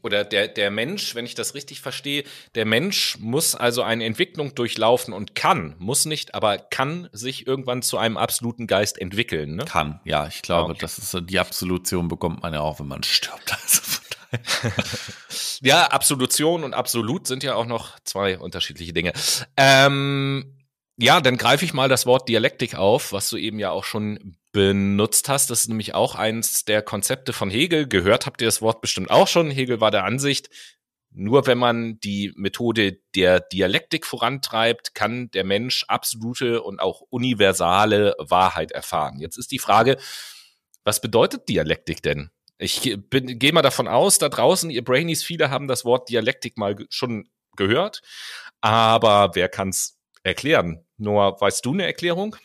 [0.02, 4.54] oder der, der Mensch, wenn ich das richtig verstehe, der Mensch muss also eine Entwicklung
[4.54, 9.56] durchlaufen und kann, muss nicht, aber kann sich irgendwann zu einem absoluten Geist entwickeln.
[9.56, 9.64] Ne?
[9.64, 10.80] Kann, ja, ich glaube, okay.
[10.80, 13.52] das ist die Absolution bekommt man ja auch, wenn man stirbt.
[13.52, 13.82] Also
[15.62, 19.12] ja, Absolution und Absolut sind ja auch noch zwei unterschiedliche Dinge.
[19.56, 20.58] Ähm,
[20.96, 24.36] ja, dann greife ich mal das Wort Dialektik auf, was du eben ja auch schon
[24.52, 25.50] benutzt hast.
[25.50, 27.86] Das ist nämlich auch eins der Konzepte von Hegel.
[27.86, 29.50] Gehört habt ihr das Wort bestimmt auch schon.
[29.50, 30.48] Hegel war der Ansicht,
[31.10, 38.14] nur wenn man die Methode der Dialektik vorantreibt, kann der Mensch absolute und auch universale
[38.18, 39.18] Wahrheit erfahren.
[39.18, 39.96] Jetzt ist die Frage,
[40.84, 42.30] was bedeutet Dialektik denn?
[42.58, 46.76] Ich gehe mal davon aus, da draußen, ihr Brainies, viele haben das Wort Dialektik mal
[46.90, 48.02] schon gehört,
[48.60, 50.84] aber wer kann es erklären?
[50.96, 52.36] Noah, weißt du eine Erklärung?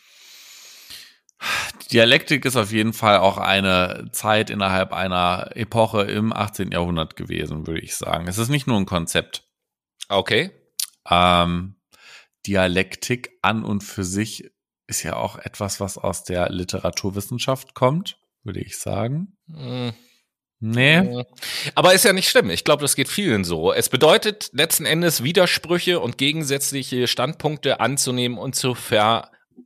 [1.92, 6.72] Dialektik ist auf jeden Fall auch eine Zeit innerhalb einer Epoche im 18.
[6.72, 8.26] Jahrhundert gewesen, würde ich sagen.
[8.26, 9.44] Es ist nicht nur ein Konzept.
[10.08, 10.50] Okay.
[11.08, 11.76] Ähm,
[12.46, 14.50] Dialektik an und für sich
[14.86, 19.36] ist ja auch etwas, was aus der Literaturwissenschaft kommt, würde ich sagen.
[19.48, 19.92] Hm.
[20.60, 21.24] Nee.
[21.74, 22.48] Aber ist ja nicht schlimm.
[22.48, 23.72] Ich glaube, das geht vielen so.
[23.72, 28.74] Es bedeutet letzten Endes Widersprüche und gegensätzliche Standpunkte anzunehmen und zu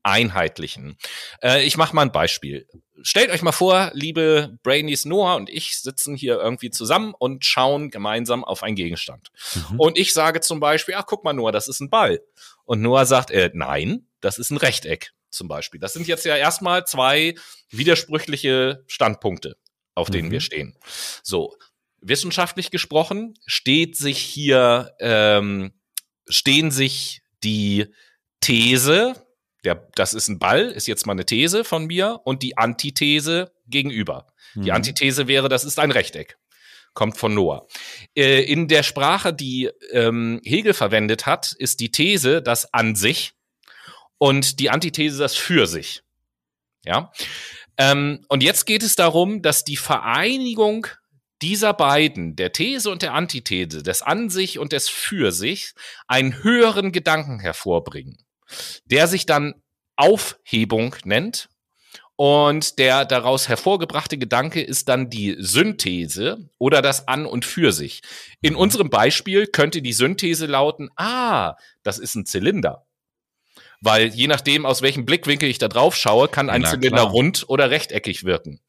[0.03, 0.97] vereinheitlichen.
[1.43, 2.67] Äh, ich mache mal ein Beispiel.
[3.03, 7.91] Stellt euch mal vor, liebe Brainies Noah und ich sitzen hier irgendwie zusammen und schauen
[7.91, 9.29] gemeinsam auf einen Gegenstand.
[9.71, 9.81] Mhm.
[9.81, 12.21] Und ich sage zum Beispiel, ach guck mal Noah, das ist ein Ball.
[12.65, 15.79] Und Noah sagt, äh, nein, das ist ein Rechteck zum Beispiel.
[15.79, 17.35] Das sind jetzt ja erstmal zwei
[17.71, 19.57] widersprüchliche Standpunkte,
[19.95, 20.33] auf denen Mhm.
[20.33, 20.77] wir stehen.
[21.23, 21.55] So,
[22.01, 25.73] wissenschaftlich gesprochen steht sich hier, ähm,
[26.29, 27.87] stehen sich die
[28.41, 29.15] These,
[29.65, 33.53] der, das ist ein Ball, ist jetzt mal eine These von mir, und die Antithese
[33.67, 34.27] gegenüber.
[34.55, 34.71] Die Mhm.
[34.71, 36.39] Antithese wäre, das ist ein Rechteck.
[36.95, 37.67] Kommt von Noah.
[38.17, 43.35] Äh, in der Sprache, die ähm, Hegel verwendet hat, ist die These das an sich
[44.17, 46.03] und die Antithese das für sich.
[46.85, 47.13] Ja.
[47.77, 50.89] Ähm, und jetzt geht es darum, dass die Vereinigung
[51.41, 55.73] dieser beiden, der These und der Antithese, des an sich und des für sich,
[56.09, 58.19] einen höheren Gedanken hervorbringen,
[58.85, 59.55] der sich dann
[59.97, 61.49] Aufhebung nennt.
[62.21, 68.03] Und der daraus hervorgebrachte Gedanke ist dann die Synthese oder das An und für sich.
[68.41, 72.88] In unserem Beispiel könnte die Synthese lauten, ah, das ist ein Zylinder.
[73.81, 77.11] Weil je nachdem, aus welchem Blickwinkel ich da drauf schaue, kann ein Na Zylinder klar.
[77.11, 78.61] rund oder rechteckig wirken.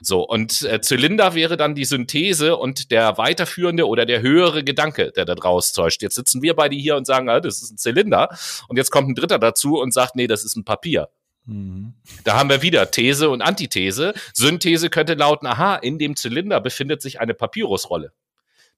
[0.00, 5.12] So, und äh, Zylinder wäre dann die Synthese und der weiterführende oder der höhere Gedanke,
[5.12, 6.02] der da draus täuscht.
[6.02, 8.28] Jetzt sitzen wir beide hier und sagen, ah, das ist ein Zylinder.
[8.66, 11.08] Und jetzt kommt ein Dritter dazu und sagt, nee, das ist ein Papier.
[11.44, 11.94] Mhm.
[12.24, 14.14] Da haben wir wieder These und Antithese.
[14.34, 18.12] Synthese könnte lauten, aha, in dem Zylinder befindet sich eine Papyrusrolle.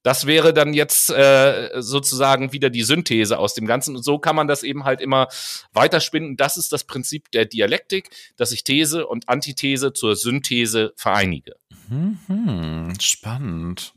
[0.03, 3.97] Das wäre dann jetzt äh, sozusagen wieder die Synthese aus dem Ganzen.
[3.97, 5.29] Und so kann man das eben halt immer
[5.73, 6.37] weiterspinnen.
[6.37, 11.57] Das ist das Prinzip der Dialektik, dass ich These und Antithese zur Synthese vereinige.
[11.89, 12.95] Mhm.
[13.01, 13.95] Spannend.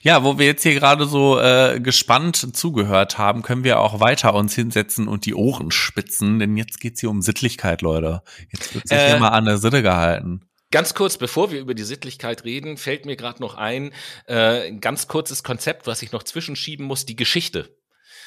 [0.00, 4.34] Ja, wo wir jetzt hier gerade so äh, gespannt zugehört haben, können wir auch weiter
[4.34, 8.22] uns hinsetzen und die Ohren spitzen, denn jetzt geht's hier um Sittlichkeit, Leute.
[8.50, 10.47] Jetzt wird sich Äh, hier mal an der Sitte gehalten.
[10.70, 13.92] Ganz kurz, bevor wir über die Sittlichkeit reden, fällt mir gerade noch ein,
[14.26, 17.70] äh, ein ganz kurzes Konzept, was ich noch zwischenschieben muss, die Geschichte.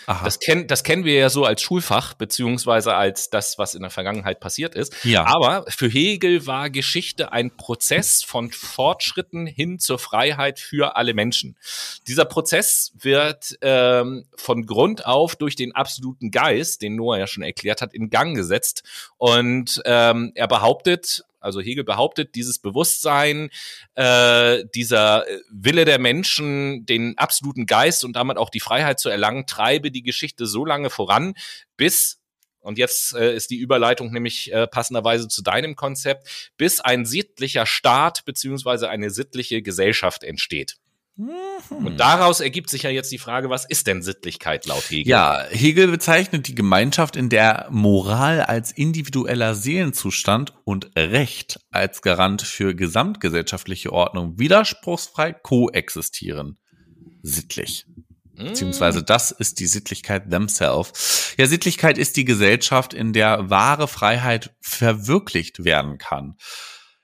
[0.08, 0.26] Aha.
[0.26, 3.92] Das, kennen das kennen wir ja so als Schulfach, beziehungsweise als das, was in der
[3.92, 5.06] Vergangenheit passiert ist.
[5.06, 5.26] ja.
[5.26, 11.56] Aber für Hegel war Geschichte ein Prozess von Fortschritten hin zur Freiheit für alle Menschen.
[12.08, 17.44] Dieser Prozess wird ähm, von Grund auf durch den absoluten Geist, den Noah ja schon
[17.44, 18.84] erklärt hat, in Gang gesetzt.
[19.18, 23.50] Und ähm, er behauptet, also Hegel behauptet, dieses Bewusstsein,
[23.96, 29.46] äh, dieser Wille der Menschen, den absoluten Geist und damit auch die Freiheit zu erlangen,
[29.46, 31.34] treibe die Geschichte so lange voran,
[31.78, 32.20] bis
[32.62, 37.66] und jetzt äh, ist die Überleitung nämlich äh, passenderweise zu deinem Konzept, bis ein sittlicher
[37.66, 40.78] Staat beziehungsweise eine sittliche Gesellschaft entsteht.
[41.16, 41.86] Mhm.
[41.86, 45.10] Und daraus ergibt sich ja jetzt die Frage, was ist denn Sittlichkeit laut Hegel?
[45.10, 52.42] Ja, Hegel bezeichnet die Gemeinschaft, in der Moral als individueller Seelenzustand und Recht als Garant
[52.42, 56.58] für gesamtgesellschaftliche Ordnung widerspruchsfrei koexistieren.
[57.22, 57.86] Sittlich.
[58.38, 61.36] Hm, Beziehungsweise das ist die Sittlichkeit themselves.
[61.38, 66.36] Ja, Sittlichkeit ist die Gesellschaft, in der wahre Freiheit verwirklicht werden kann.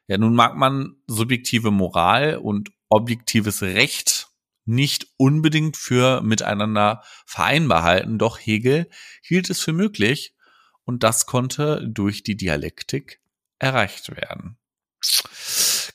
[0.08, 4.30] Ja, nun mag man subjektive Moral und objektives Recht
[4.66, 8.90] nicht unbedingt für miteinander vereinbar halten, doch Hegel
[9.22, 10.36] hielt es für möglich
[10.84, 13.22] und das konnte durch die Dialektik
[13.60, 14.58] erreicht werden.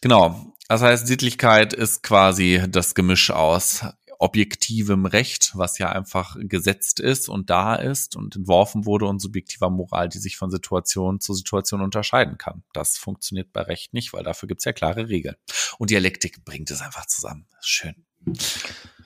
[0.01, 0.55] Genau.
[0.69, 3.85] Das heißt, Sittlichkeit ist quasi das Gemisch aus
[4.23, 9.69] objektivem Recht, was ja einfach gesetzt ist und da ist und entworfen wurde und subjektiver
[9.69, 12.63] Moral, die sich von Situation zu Situation unterscheiden kann.
[12.73, 15.35] Das funktioniert bei Recht nicht, weil dafür gibt's ja klare Regeln.
[15.79, 17.47] Und Dialektik bringt es einfach zusammen.
[17.61, 17.97] Schön.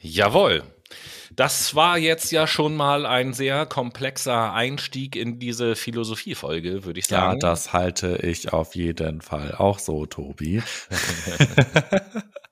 [0.03, 0.63] Jawohl.
[1.35, 7.09] Das war jetzt ja schon mal ein sehr komplexer Einstieg in diese Philosophiefolge, würde ich
[7.09, 7.41] Ja, sagen.
[7.41, 10.63] das halte ich auf jeden Fall auch so, Tobi.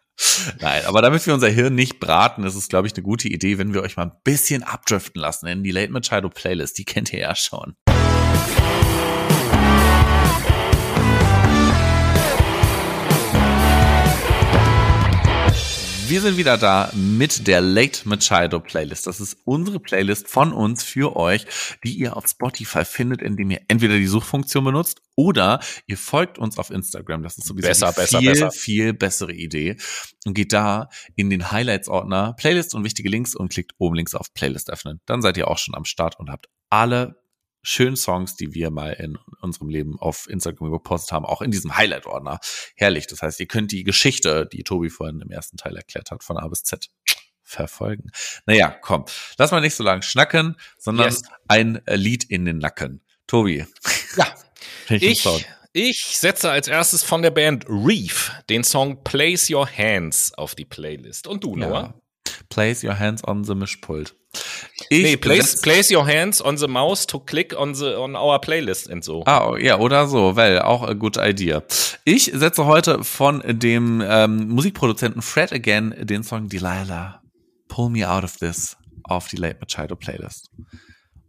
[0.60, 3.58] Nein, aber damit wir unser Hirn nicht braten, ist es, glaube ich, eine gute Idee,
[3.58, 6.78] wenn wir euch mal ein bisschen abdriften lassen in die Late Machado Playlist.
[6.78, 7.76] Die kennt ihr ja schon.
[16.06, 19.06] Wir sind wieder da mit der Late Machado Playlist.
[19.06, 21.46] Das ist unsere Playlist von uns für euch,
[21.82, 26.58] die ihr auf Spotify findet, indem ihr entweder die Suchfunktion benutzt oder ihr folgt uns
[26.58, 27.22] auf Instagram.
[27.22, 28.50] Das ist sowieso Besser, eine besser, viel, besser.
[28.50, 29.76] viel bessere Idee.
[30.26, 34.34] Und geht da in den Highlights-Ordner Playlist und wichtige Links und klickt oben links auf
[34.34, 35.00] Playlist öffnen.
[35.06, 37.23] Dann seid ihr auch schon am Start und habt alle
[37.64, 41.76] schönen Songs, die wir mal in unserem Leben auf Instagram gepostet haben, auch in diesem
[41.76, 42.38] Highlight-Ordner.
[42.76, 43.06] Herrlich.
[43.08, 46.36] Das heißt, ihr könnt die Geschichte, die Tobi vorhin im ersten Teil erklärt hat, von
[46.36, 46.88] A bis Z
[47.42, 48.10] verfolgen.
[48.46, 49.04] Naja, komm.
[49.38, 51.22] Lass mal nicht so lang schnacken, sondern Yes.
[51.48, 53.02] ein Lied in den Nacken.
[53.26, 53.66] Tobi.
[54.16, 54.34] Ja.
[54.88, 55.26] Ich,
[55.72, 60.64] ich setze als erstes von der Band Reef den Song Place Your Hands auf die
[60.64, 61.26] Playlist.
[61.26, 61.82] Und du, Noah?
[61.82, 61.94] Ja.
[62.48, 64.14] Place your hands on the Mischpult.
[64.88, 68.40] Ich Nee, place, place your hands on the mouse to click on the on our
[68.40, 69.22] playlist and so.
[69.26, 71.62] Ah, oh, ja, oder so, weil auch a good idea.
[72.04, 77.22] Ich setze heute von dem ähm, Musikproduzenten Fred Again den Song Delilah,
[77.68, 80.50] Pull Me Out of This auf die Late Machado Playlist.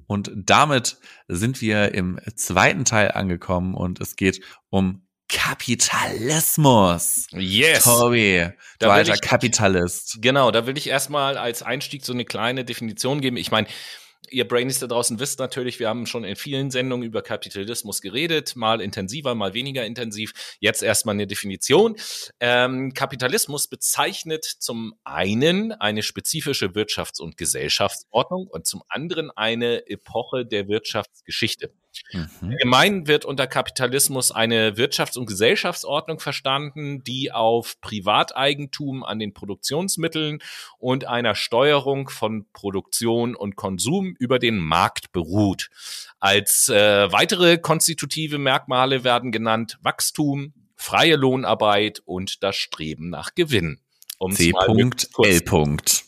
[0.08, 0.98] Und damit
[1.28, 7.28] sind wir im zweiten Teil angekommen und es geht um Kapitalismus.
[7.32, 7.84] Yes.
[7.84, 8.50] Tobi,
[8.80, 10.18] du alter ich- Kapitalist.
[10.22, 13.38] Genau, da will ich erstmal als Einstieg so eine kleine Definition geben.
[13.38, 13.68] Ich meine,
[14.30, 18.56] ihr Brainies da draußen wisst natürlich, wir haben schon in vielen Sendungen über Kapitalismus geredet,
[18.56, 20.34] mal intensiver, mal weniger intensiv.
[20.60, 21.96] Jetzt erstmal eine Definition.
[22.40, 30.46] Ähm, Kapitalismus bezeichnet zum einen eine spezifische Wirtschafts- und Gesellschaftsordnung und zum anderen eine Epoche
[30.46, 31.72] der Wirtschaftsgeschichte.
[32.12, 32.30] Mhm.
[32.52, 40.40] Allgemein wird unter Kapitalismus eine Wirtschafts- und Gesellschaftsordnung verstanden, die auf Privateigentum an den Produktionsmitteln
[40.78, 45.70] und einer Steuerung von Produktion und Konsum über den Markt beruht.
[46.20, 53.80] Als äh, weitere konstitutive Merkmale werden genannt Wachstum, freie Lohnarbeit und das Streben nach Gewinn.
[54.18, 54.52] Um's C.
[54.52, 55.42] kurz- L.
[55.42, 56.04] Punkt.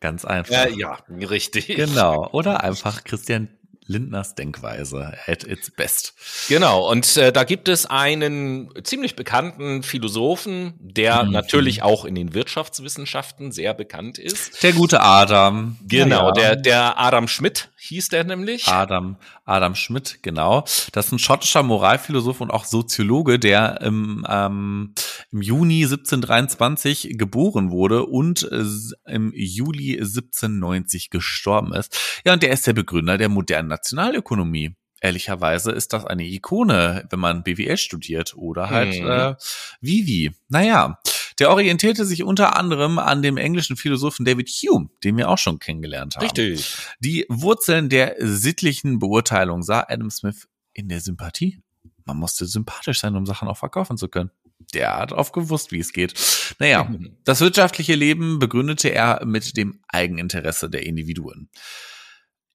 [0.00, 0.66] Ganz einfach.
[0.66, 1.68] Äh, ja, richtig.
[1.68, 2.28] Genau.
[2.32, 3.48] Oder einfach Christian
[3.86, 6.14] Lindners Denkweise at its best.
[6.48, 11.32] Genau, und äh, da gibt es einen ziemlich bekannten Philosophen, der Mhm.
[11.32, 14.62] natürlich auch in den Wirtschaftswissenschaften sehr bekannt ist.
[14.62, 15.78] Der gute Adam.
[15.86, 16.32] Genau, Ja.
[16.32, 18.68] der, der Adam Schmidt hieß der nämlich.
[18.68, 20.60] Adam, Adam Schmidt, genau.
[20.92, 24.94] Das ist ein schottischer Moralphilosoph und auch Soziologe, der im, ähm,
[25.32, 28.64] im Juni 1723 geboren wurde und äh,
[29.12, 31.98] im Juli 1790 gestorben ist.
[32.24, 34.76] Ja, und der ist der Begründer der modernen Nationalökonomie.
[35.00, 39.08] Ehrlicherweise ist das eine Ikone, wenn man BWL studiert oder halt Mhm.
[39.10, 39.34] äh,
[39.80, 40.30] Vivi.
[40.48, 41.00] Naja,
[41.38, 45.58] der orientierte sich unter anderem an dem englischen Philosophen David Hume, den wir auch schon
[45.58, 46.24] kennengelernt haben.
[46.24, 46.76] Richtig.
[47.00, 51.60] Die Wurzeln der sittlichen Beurteilung sah Adam Smith in der Sympathie.
[52.04, 54.30] Man musste sympathisch sein, um Sachen auch verkaufen zu können.
[54.74, 56.14] Der hat auch gewusst, wie es geht.
[56.58, 56.88] Naja,
[57.24, 61.48] das wirtschaftliche Leben begründete er mit dem Eigeninteresse der Individuen.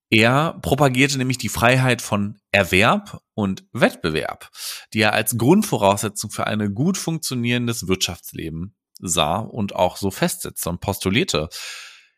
[0.09, 4.49] Er propagierte nämlich die Freiheit von Erwerb und Wettbewerb,
[4.93, 10.79] die er als Grundvoraussetzung für ein gut funktionierendes Wirtschaftsleben sah und auch so festsetzte und
[10.79, 11.49] postulierte.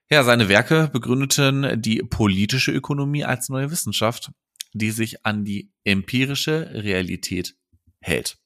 [0.09, 4.31] Ja, seine Werke begründeten die politische Ökonomie als neue Wissenschaft,
[4.73, 7.55] die sich an die empirische Realität
[8.01, 8.37] hält.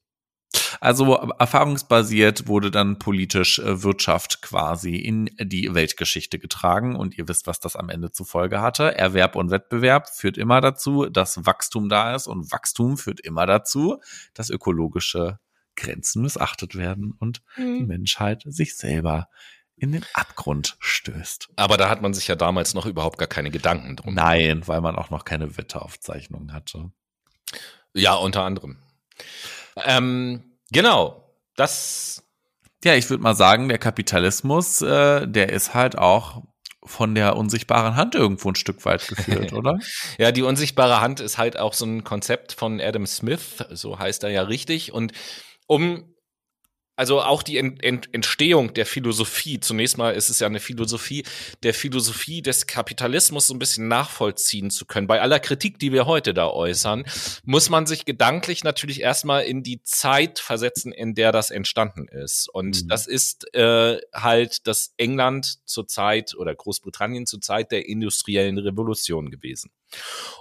[0.83, 7.47] Also erfahrungsbasiert wurde dann politisch äh, Wirtschaft quasi in die Weltgeschichte getragen und ihr wisst,
[7.47, 8.97] was das am Ende zur Folge hatte.
[8.97, 14.01] Erwerb und Wettbewerb führt immer dazu, dass Wachstum da ist und Wachstum führt immer dazu,
[14.33, 15.39] dass ökologische
[15.77, 19.29] Grenzen missachtet werden und die Menschheit sich selber
[19.77, 21.47] in den Abgrund stößt.
[21.55, 24.15] Aber da hat man sich ja damals noch überhaupt gar keine Gedanken drum.
[24.15, 26.91] Nein, weil man auch noch keine Wetteraufzeichnungen hatte.
[27.93, 28.79] Ja, unter anderem.
[29.85, 31.35] Ähm, genau.
[31.55, 32.23] Das
[32.83, 36.43] Ja, ich würde mal sagen, der Kapitalismus, äh, der ist halt auch
[36.85, 39.79] von der unsichtbaren Hand irgendwo ein Stück weit geführt, oder?
[40.17, 44.23] Ja, die unsichtbare Hand ist halt auch so ein Konzept von Adam Smith, so heißt
[44.23, 44.91] er ja richtig.
[44.91, 45.13] Und
[45.67, 46.12] um
[46.95, 51.23] also auch die Ent Ent Entstehung der Philosophie, zunächst mal ist es ja eine Philosophie,
[51.63, 55.07] der Philosophie des Kapitalismus so ein bisschen nachvollziehen zu können.
[55.07, 57.05] Bei aller Kritik, die wir heute da äußern,
[57.43, 62.47] muss man sich gedanklich natürlich erstmal in die Zeit versetzen, in der das entstanden ist.
[62.49, 62.87] Und Mhm.
[62.89, 69.31] das ist äh, halt das England zur Zeit oder Großbritannien zur Zeit der industriellen Revolution
[69.31, 69.71] gewesen.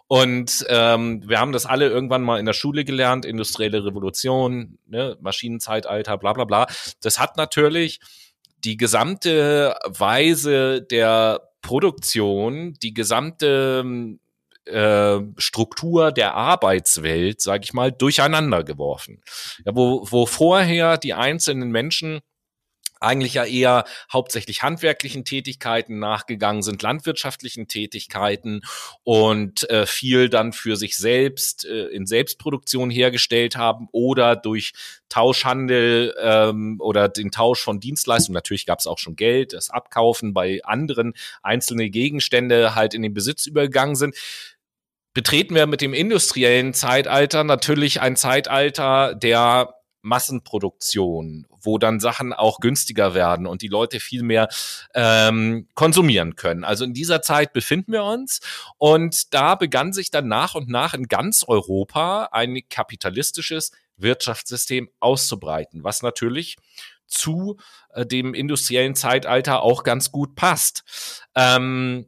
[0.09, 5.17] Und ähm, wir haben das alle irgendwann mal in der Schule gelernt, industrielle Revolution, ne,
[5.21, 6.67] Maschinenzeitalter, bla bla bla.
[7.01, 8.01] Das hat natürlich
[8.65, 13.85] die gesamte Weise der Produktion, die gesamte
[14.67, 19.23] äh, Struktur der Arbeitswelt, sage ich mal, durcheinander geworfen.
[19.65, 22.21] Ja, wo, wo vorher die einzelnen Menschen
[23.03, 28.63] eigentlich ja eher hauptsächlich handwerklichen Tätigkeiten nachgegangen sind, landwirtschaftlichen Tätigkeiten
[29.03, 34.73] und äh, viel dann für sich selbst äh, in Selbstproduktion hergestellt haben oder durch
[35.09, 38.35] Tauschhandel ähm, oder den Tausch von Dienstleistungen.
[38.35, 43.15] Natürlich gab es auch schon Geld, das Abkaufen bei anderen einzelne Gegenstände halt in den
[43.15, 44.15] Besitz übergegangen sind
[45.15, 52.61] betreten wir mit dem industriellen Zeitalter natürlich ein Zeitalter der Massenproduktion, wo dann Sachen auch
[52.61, 54.49] günstiger werden und die Leute viel mehr
[54.95, 56.65] ähm, konsumieren können.
[56.65, 58.41] Also in dieser Zeit befinden wir uns
[58.79, 65.85] und da begann sich dann nach und nach in ganz Europa ein kapitalistisches Wirtschaftssystem auszubreiten,
[65.85, 66.57] was natürlich
[67.07, 67.59] zu
[67.95, 70.85] äh, dem industriellen Zeitalter auch ganz gut passt.
[71.35, 72.07] Ähm,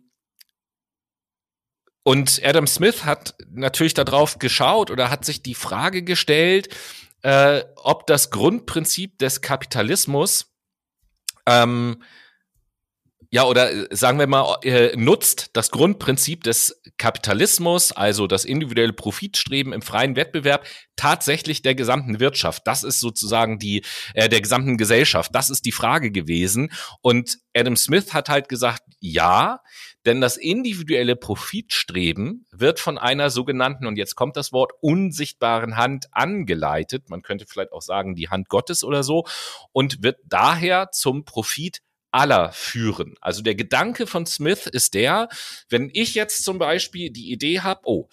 [2.03, 6.69] und Adam Smith hat natürlich darauf geschaut oder hat sich die Frage gestellt,
[7.25, 10.55] äh, ob das Grundprinzip des Kapitalismus
[11.47, 12.03] ähm,
[13.35, 18.93] ja, oder äh, sagen wir mal, äh, nutzt das Grundprinzip des Kapitalismus, also das individuelle
[18.93, 20.65] Profitstreben im freien Wettbewerb,
[20.95, 22.63] tatsächlich der gesamten Wirtschaft.
[22.67, 23.83] Das ist sozusagen die,
[24.15, 25.35] äh, der gesamten Gesellschaft.
[25.35, 26.71] Das ist die Frage gewesen.
[27.01, 29.59] Und Adam Smith hat halt gesagt, ja,
[30.05, 36.09] denn das individuelle Profitstreben wird von einer sogenannten, und jetzt kommt das Wort, unsichtbaren Hand
[36.13, 37.09] angeleitet.
[37.09, 39.25] Man könnte vielleicht auch sagen, die Hand Gottes oder so,
[39.73, 41.81] und wird daher zum Profit
[42.11, 43.17] aller führen.
[43.21, 45.29] Also der Gedanke von Smith ist der,
[45.69, 48.09] wenn ich jetzt zum Beispiel die Idee habe, oh,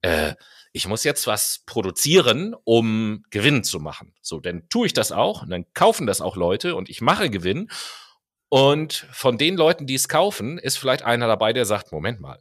[0.00, 0.34] äh,
[0.72, 4.14] ich muss jetzt was produzieren, um Gewinn zu machen.
[4.22, 7.28] So, dann tue ich das auch und dann kaufen das auch Leute und ich mache
[7.28, 7.68] Gewinn
[8.52, 12.38] und von den Leuten, die es kaufen, ist vielleicht einer dabei, der sagt, Moment mal,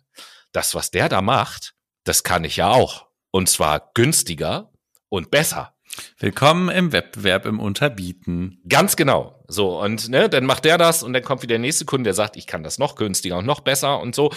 [0.51, 3.07] das, was der da macht, das kann ich ja auch.
[3.31, 4.73] Und zwar günstiger
[5.07, 5.73] und besser.
[6.17, 8.61] Willkommen im Wettbewerb im Unterbieten.
[8.67, 9.41] Ganz genau.
[9.47, 12.13] So, und ne, dann macht der das und dann kommt wieder der nächste Kunde, der
[12.13, 14.33] sagt, ich kann das noch günstiger und noch besser und so.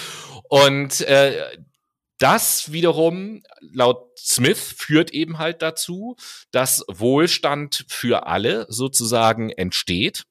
[0.49, 1.59] Und äh,
[2.18, 6.14] das wiederum, laut Smith, führt eben halt dazu,
[6.53, 10.22] dass Wohlstand für alle sozusagen entsteht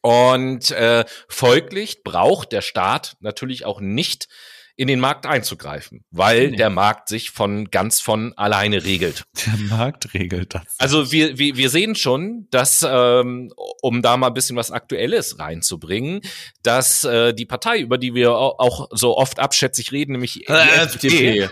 [0.00, 4.28] und äh, folglich braucht der Staat natürlich auch nicht
[4.78, 6.56] in den Markt einzugreifen, weil nee.
[6.56, 9.24] der Markt sich von ganz von alleine regelt.
[9.46, 10.64] Der Markt regelt das.
[10.76, 15.38] Also wir, wir, wir sehen schon, dass, ähm, um da mal ein bisschen was Aktuelles
[15.38, 16.20] reinzubringen,
[16.62, 20.84] dass äh, die Partei, über die wir auch so oft abschätzig reden, nämlich die äh,
[20.84, 21.48] FDP,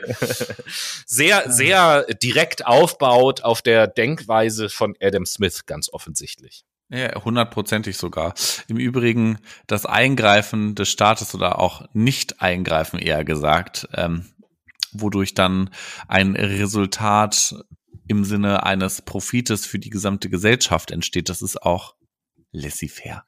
[1.07, 6.65] sehr, sehr direkt aufbaut auf der Denkweise von Adam Smith, ganz offensichtlich.
[6.91, 8.35] Ja, hundertprozentig sogar.
[8.69, 14.27] Im Übrigen das Eingreifen des Staates oder auch Nicht-Eingreifen eher gesagt, ähm,
[14.93, 15.71] wodurch dann
[16.09, 17.55] ein Resultat
[18.07, 21.29] im Sinne eines Profites für die gesamte Gesellschaft entsteht.
[21.29, 21.95] Das ist auch
[22.55, 23.25] laissez-faire.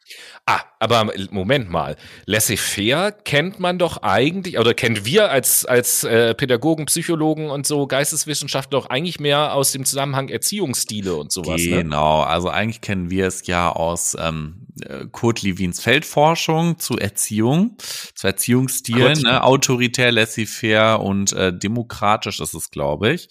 [0.47, 1.97] Ah, aber Moment mal.
[2.27, 7.87] Laissez-faire kennt man doch eigentlich, oder kennt wir als, als äh, Pädagogen, Psychologen und so
[7.87, 11.62] Geisteswissenschaftler doch eigentlich mehr aus dem Zusammenhang Erziehungsstile und sowas.
[11.62, 11.83] Ne?
[11.83, 12.27] Genau, ne?
[12.27, 17.77] also eigentlich kennen wir es ja aus ähm, äh, Kurt Lewins Feldforschung zu Erziehung,
[18.14, 19.43] zu Erziehungsstilen, ne?
[19.43, 23.29] autoritär, laissez-faire und äh, demokratisch ist es, glaube ich.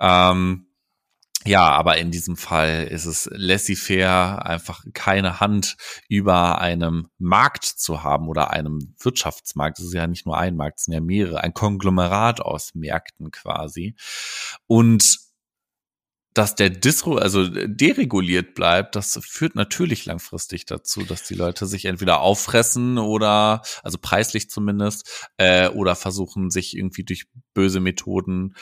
[0.00, 0.66] Ähm,
[1.46, 5.76] ja, aber in diesem Fall ist es laissez-faire, einfach keine Hand
[6.08, 9.78] über einem Markt zu haben oder einem Wirtschaftsmarkt.
[9.78, 13.30] Es ist ja nicht nur ein Markt, es sind ja mehrere, ein Konglomerat aus Märkten
[13.30, 13.94] quasi.
[14.66, 15.26] Und
[16.36, 21.86] dass der Disro, also dereguliert bleibt, das führt natürlich langfristig dazu, dass die Leute sich
[21.86, 27.24] entweder auffressen oder, also preislich zumindest, äh, oder versuchen, sich irgendwie durch
[27.54, 28.54] böse Methoden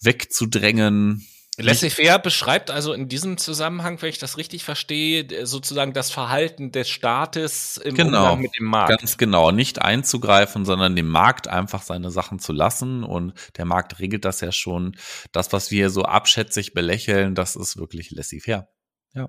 [0.00, 1.24] wegzudrängen
[1.58, 6.88] Laissez-faire beschreibt also in diesem Zusammenhang, wenn ich das richtig verstehe, sozusagen das Verhalten des
[6.88, 8.98] Staates im genau, Umgang mit dem Markt.
[8.98, 13.04] Ganz genau, nicht einzugreifen, sondern dem Markt einfach seine Sachen zu lassen.
[13.04, 14.96] Und der Markt regelt das ja schon.
[15.32, 18.68] Das, was wir so abschätzig belächeln, das ist wirklich laissez-faire.
[19.12, 19.28] Ja.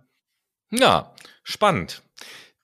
[0.72, 1.14] Ja,
[1.44, 2.04] spannend.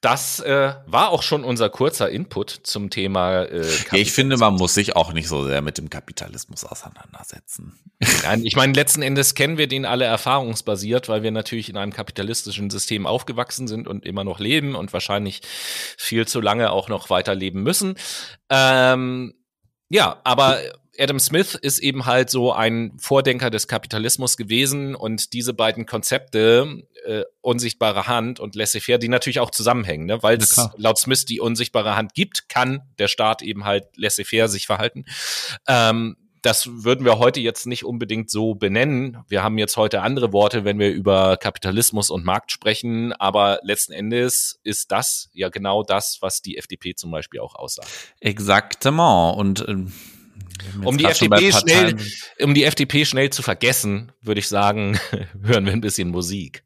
[0.02, 3.43] Das äh, war auch schon unser kurzer Input zum Thema.
[3.43, 7.80] Äh, ja, ich finde, man muss sich auch nicht so sehr mit dem Kapitalismus auseinandersetzen.
[8.24, 11.93] Nein, ich meine, letzten Endes kennen wir den alle erfahrungsbasiert, weil wir natürlich in einem
[11.93, 15.41] kapitalistischen System aufgewachsen sind und immer noch leben und wahrscheinlich
[15.98, 17.95] viel zu lange auch noch weiterleben müssen.
[18.52, 19.34] Ähm,
[19.89, 20.60] ja, aber
[20.98, 26.84] Adam Smith ist eben halt so ein Vordenker des Kapitalismus gewesen und diese beiden Konzepte,
[27.06, 30.24] äh, unsichtbare Hand und laissez-faire, die natürlich auch zusammenhängen, ne?
[30.24, 34.66] weil es laut Smith die unsichtbare Hand gibt, kann der Staat eben halt laissez-faire sich
[34.66, 35.06] verhalten.
[35.68, 39.18] Ähm, das würden wir heute jetzt nicht unbedingt so benennen.
[39.28, 43.91] Wir haben jetzt heute andere Worte, wenn wir über Kapitalismus und Markt sprechen, aber letzten
[43.91, 47.89] Endes ist das ja genau das, was die FDP zum Beispiel auch aussagt.
[48.22, 49.38] Exaktement.
[49.38, 49.91] Und ähm
[50.84, 51.95] um die, FDP schnell,
[52.41, 54.99] um die FDP schnell zu vergessen, würde ich sagen,
[55.43, 56.64] hören wir ein bisschen Musik.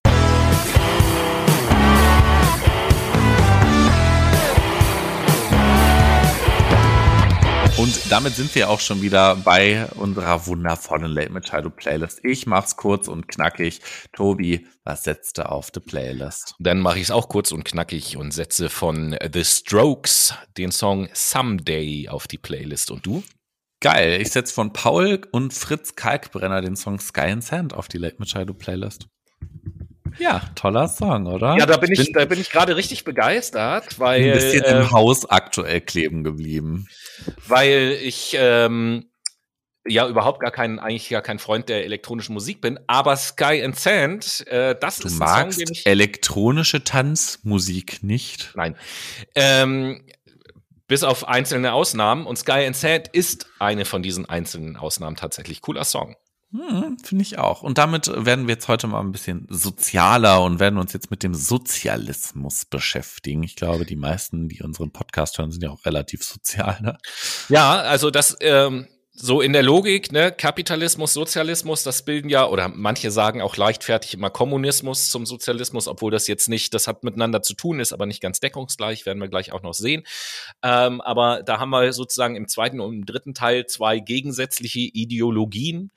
[7.82, 12.20] Und damit sind wir auch schon wieder bei unserer wundervollen Late Machado Playlist.
[12.24, 13.82] Ich mach's kurz und knackig.
[14.14, 16.54] Tobi, was setzt du auf die Playlist?
[16.60, 21.10] Dann mache ich es auch kurz und knackig und setze von The Strokes den Song
[21.14, 22.92] Someday auf die Playlist.
[22.92, 23.24] Und du?
[23.82, 24.22] Geil.
[24.22, 28.18] Ich setze von Paul und Fritz Kalkbrenner den Song Sky and Sand auf die Late
[28.20, 29.08] Machado Playlist.
[30.20, 31.58] Ja, toller Song, oder?
[31.58, 34.80] Ja, da bin ich, ich da bin ich gerade richtig begeistert, weil ein bisschen äh,
[34.80, 36.88] im Haus aktuell kleben geblieben,
[37.48, 39.10] weil ich ähm,
[39.88, 43.80] ja überhaupt gar kein eigentlich gar kein Freund der elektronischen Musik bin, aber Sky and
[43.80, 48.52] Sand, äh, das du ist magst ein Song, den ich elektronische Tanzmusik nicht.
[48.56, 48.76] Nein,
[49.34, 50.04] ähm,
[50.92, 55.62] bis auf einzelne Ausnahmen und Sky and Sand ist eine von diesen einzelnen Ausnahmen tatsächlich
[55.62, 56.18] cooler Song.
[56.52, 57.62] Hm, Finde ich auch.
[57.62, 61.24] Und damit werden wir jetzt heute mal ein bisschen sozialer und werden uns jetzt mit
[61.24, 63.42] dem Sozialismus beschäftigen.
[63.44, 66.82] Ich glaube, die meisten, die unseren Podcast hören, sind ja auch relativ sozial.
[66.82, 66.98] Ne?
[67.48, 68.90] Ja, also das ähm,
[69.22, 74.16] so in der Logik, ne, Kapitalismus, Sozialismus, das bilden ja, oder manche sagen auch leichtfertig
[74.16, 78.08] immer Kommunismus zum Sozialismus, obwohl das jetzt nicht, das hat miteinander zu tun, ist aber
[78.08, 80.04] nicht ganz deckungsgleich, werden wir gleich auch noch sehen.
[80.64, 85.92] Ähm, aber da haben wir sozusagen im zweiten und im dritten Teil zwei gegensätzliche Ideologien.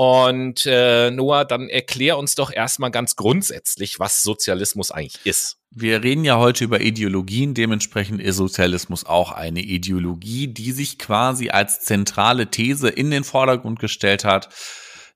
[0.00, 5.58] Und äh, Noah, dann erklär uns doch erstmal ganz grundsätzlich, was Sozialismus eigentlich ist.
[5.72, 11.50] Wir reden ja heute über Ideologien, dementsprechend ist Sozialismus auch eine Ideologie, die sich quasi
[11.50, 14.50] als zentrale These in den Vordergrund gestellt hat,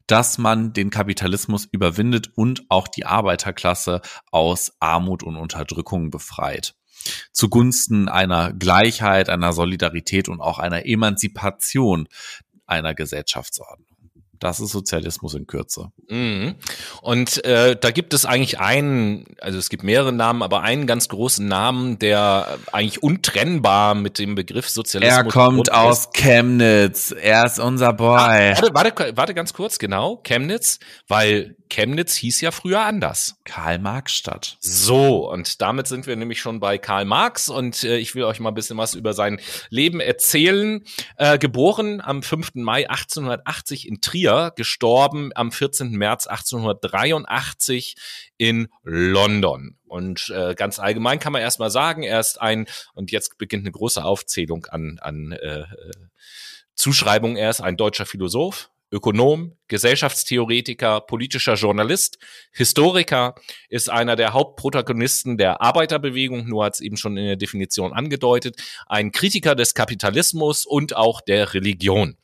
[0.09, 4.01] dass man den Kapitalismus überwindet und auch die Arbeiterklasse
[4.33, 6.74] aus Armut und Unterdrückung befreit.
[7.30, 12.09] Zugunsten einer Gleichheit, einer Solidarität und auch einer Emanzipation
[12.66, 13.91] einer Gesellschaftsordnung.
[14.43, 15.93] Das ist Sozialismus in Kürze.
[16.09, 16.57] Mhm.
[17.01, 21.09] Und äh, da gibt es eigentlich einen, also es gibt mehrere Namen, aber einen ganz
[21.09, 25.16] großen Namen, der eigentlich untrennbar mit dem Begriff Sozialismus.
[25.16, 27.14] Er kommt aus Chemnitz.
[27.16, 28.18] Er ist unser Boy.
[28.18, 30.16] Ah, warte, warte, warte ganz kurz, genau.
[30.24, 33.37] Chemnitz, weil Chemnitz hieß ja früher anders.
[33.45, 34.59] Karl-Marx-Stadt.
[34.61, 38.41] So, und damit sind wir nämlich schon bei Karl Marx und äh, ich will euch
[38.41, 40.85] mal ein bisschen was über sein Leben erzählen.
[41.16, 42.57] Äh, geboren am 5.
[42.57, 45.93] Mai 1880 in Trier, gestorben am 14.
[45.93, 47.97] März 1883
[48.37, 49.79] in London.
[49.87, 53.73] Und äh, ganz allgemein kann man erstmal sagen, er ist ein, und jetzt beginnt eine
[53.73, 55.66] große Aufzählung an, an äh, äh
[56.75, 62.18] Zuschreibungen, er ist ein deutscher Philosoph, Ökonom, Gesellschaftstheoretiker, politischer Journalist,
[62.53, 63.34] Historiker,
[63.70, 69.11] ist einer der Hauptprotagonisten der Arbeiterbewegung, nur es eben schon in der Definition angedeutet, ein
[69.11, 72.18] Kritiker des Kapitalismus und auch der Religion.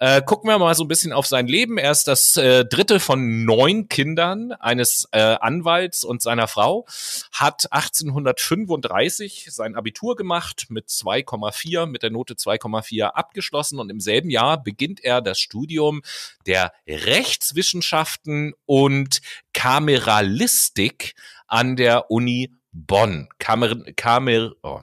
[0.00, 1.76] Äh, gucken wir mal so ein bisschen auf sein Leben.
[1.76, 6.86] Er ist das äh, dritte von neun Kindern eines äh, Anwalts und seiner Frau,
[7.30, 14.30] hat 1835 sein Abitur gemacht mit 2,4, mit der Note 2,4 abgeschlossen und im selben
[14.30, 16.00] Jahr beginnt er das Studium
[16.46, 19.20] der Rechtswissenschaften und
[19.52, 21.14] Kameralistik
[21.46, 23.28] an der Uni Bonn.
[23.38, 24.80] Kamer, Kamer, oh.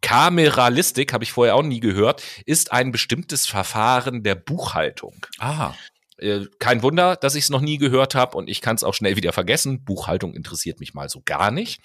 [0.00, 5.26] Kameralistik, habe ich vorher auch nie gehört, ist ein bestimmtes Verfahren der Buchhaltung.
[5.38, 5.74] Ah.
[6.16, 8.94] Äh, kein Wunder, dass ich es noch nie gehört habe und ich kann es auch
[8.94, 9.84] schnell wieder vergessen.
[9.84, 11.80] Buchhaltung interessiert mich mal so gar nicht.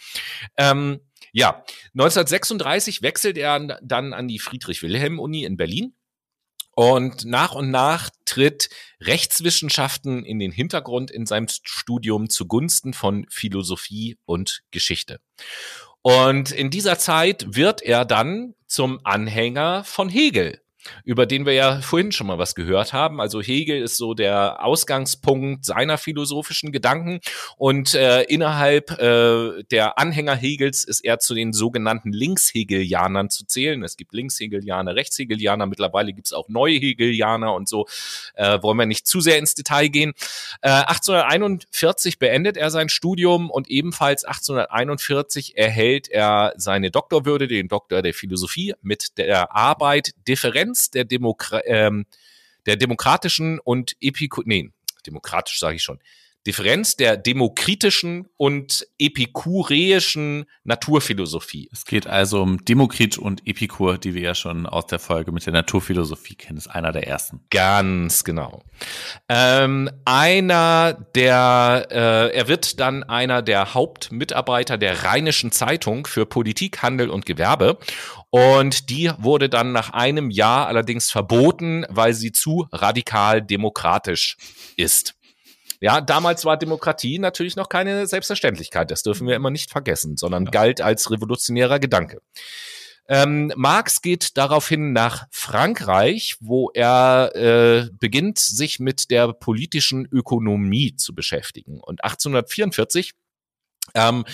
[0.57, 1.01] Ähm,
[1.32, 1.63] ja,
[1.93, 5.93] 1936 wechselt er dann an die Friedrich-Wilhelm-Uni in Berlin
[6.76, 8.69] und nach und nach tritt
[9.01, 15.19] Rechtswissenschaften in den Hintergrund in seinem Studium zugunsten von Philosophie und Geschichte.
[16.01, 20.61] Und in dieser Zeit wird er dann zum Anhänger von Hegel
[21.04, 23.20] über den wir ja vorhin schon mal was gehört haben.
[23.22, 27.20] Also Hegel ist so der Ausgangspunkt seiner philosophischen Gedanken
[27.58, 33.84] und äh, innerhalb äh, der Anhänger Hegels ist er zu den sogenannten Linkshegelianern zu zählen.
[33.84, 37.88] Es gibt Linkshegelianer, Rechtshegelianer, mittlerweile gibt es auch Neuhegelianer und so.
[38.36, 40.14] Äh, wollen wir nicht zu sehr ins Detail gehen.
[40.62, 48.02] Äh, 1841 beendet er sein Studium und ebenfalls 1841 erhält er seine Doktorwürde, den Doktor
[48.02, 52.05] der Philosophie mit der Arbeit Differenz Tendenz der, Demokra ähm,
[52.65, 54.71] der demokratischen und Epiku nee,
[55.05, 55.99] demokratisch sage ich schon,
[56.48, 61.70] Differenz der demokritischen und epikureischen Naturphilosophie.
[61.72, 65.46] Es geht also um Demokrit und Epikur, die wir ja schon aus der Folge mit
[65.46, 66.58] der Naturphilosophie kennen.
[66.58, 67.41] Das ist einer der ersten.
[67.50, 68.62] Ganz genau.
[69.28, 76.84] Ähm, einer der, äh, er wird dann einer der Hauptmitarbeiter der Rheinischen Zeitung für Politik,
[76.84, 77.80] Handel und Gewerbe.
[78.30, 84.38] Und die wurde dann nach einem Jahr allerdings verboten, weil sie zu radikal demokratisch
[84.76, 85.16] ist.
[85.82, 88.91] Ja, damals war Demokratie natürlich noch keine Selbstverständlichkeit.
[88.91, 90.51] Das dürfen wir immer nicht vergessen, sondern ja.
[90.51, 92.21] galt als revolutionärer Gedanke.
[93.07, 100.95] Ähm, Marx geht daraufhin nach Frankreich, wo er äh, beginnt, sich mit der politischen Ökonomie
[100.95, 101.80] zu beschäftigen.
[101.82, 103.13] Und 1844
[103.93, 104.26] ähm,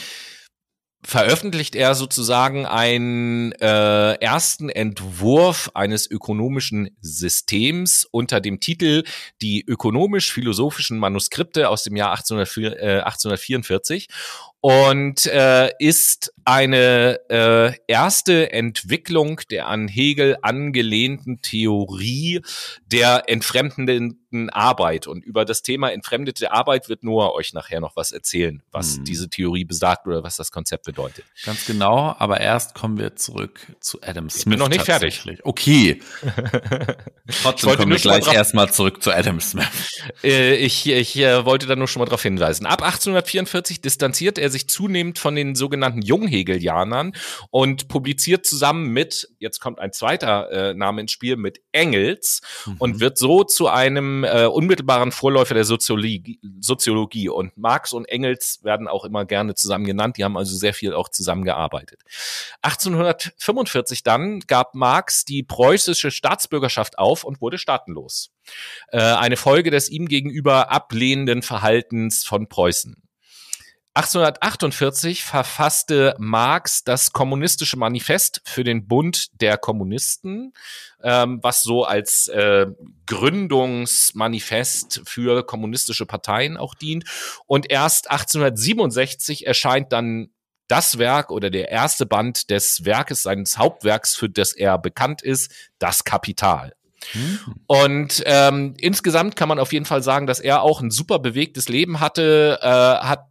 [1.04, 9.04] veröffentlicht er sozusagen einen äh, ersten Entwurf eines ökonomischen Systems unter dem Titel
[9.41, 14.10] Die ökonomisch-philosophischen Manuskripte aus dem Jahr 1804, äh, 1844
[14.62, 22.41] und äh, ist eine äh, erste Entwicklung der an Hegel angelehnten Theorie
[22.86, 25.07] der entfremdenden Arbeit.
[25.07, 29.05] Und über das Thema entfremdete Arbeit wird Noah euch nachher noch was erzählen, was hm.
[29.05, 31.26] diese Theorie besagt oder was das Konzept bedeutet.
[31.45, 34.41] Ganz genau, aber erst kommen wir zurück zu Adam Smith.
[34.41, 35.24] Ich bin noch nicht fertig.
[35.43, 36.01] Okay.
[37.41, 39.68] Trotzdem kommen wir gleich erstmal zurück zu Adam Smith.
[40.24, 42.66] Äh, ich ich äh, wollte da nur schon mal darauf hinweisen.
[42.66, 47.14] Ab 1844 distanziert er sich zunehmend von den sogenannten Junghegelianern
[47.49, 52.76] und publiziert zusammen mit, jetzt kommt ein zweiter äh, Name ins Spiel, mit Engels mhm.
[52.80, 57.30] und wird so zu einem äh, unmittelbaren Vorläufer der Soziologie, Soziologie.
[57.30, 60.18] Und Marx und Engels werden auch immer gerne zusammen genannt.
[60.18, 62.02] Die haben also sehr viel auch zusammengearbeitet.
[62.62, 68.32] 1845 dann gab Marx die preußische Staatsbürgerschaft auf und wurde staatenlos.
[68.89, 73.02] Äh, eine Folge des ihm gegenüber ablehnenden Verhaltens von Preußen.
[73.93, 80.53] 1848 verfasste Marx das Kommunistische Manifest für den Bund der Kommunisten,
[81.03, 82.67] ähm, was so als äh,
[83.05, 87.03] Gründungsmanifest für kommunistische Parteien auch dient.
[87.47, 90.29] Und erst 1867 erscheint dann
[90.69, 95.51] das Werk oder der erste Band des Werkes, seines Hauptwerks, für das er bekannt ist,
[95.79, 96.73] das Kapital.
[97.11, 97.39] Hm.
[97.67, 101.67] Und ähm, insgesamt kann man auf jeden Fall sagen, dass er auch ein super bewegtes
[101.67, 103.27] Leben hatte, äh, hat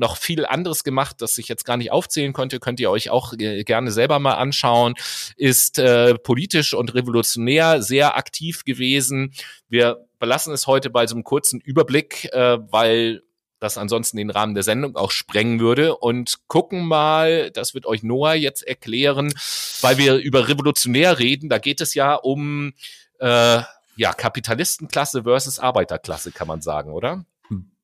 [0.00, 3.34] noch viel anderes gemacht, das ich jetzt gar nicht aufzählen konnte, könnt ihr euch auch
[3.36, 4.94] gerne selber mal anschauen,
[5.36, 9.32] ist äh, politisch und revolutionär sehr aktiv gewesen.
[9.68, 13.22] Wir belassen es heute bei so einem kurzen Überblick, äh, weil
[13.60, 18.02] das ansonsten den Rahmen der Sendung auch sprengen würde und gucken mal, das wird euch
[18.02, 19.34] Noah jetzt erklären,
[19.82, 22.72] weil wir über revolutionär reden, da geht es ja um
[23.18, 23.60] äh,
[23.96, 27.26] ja, Kapitalistenklasse versus Arbeiterklasse, kann man sagen, oder?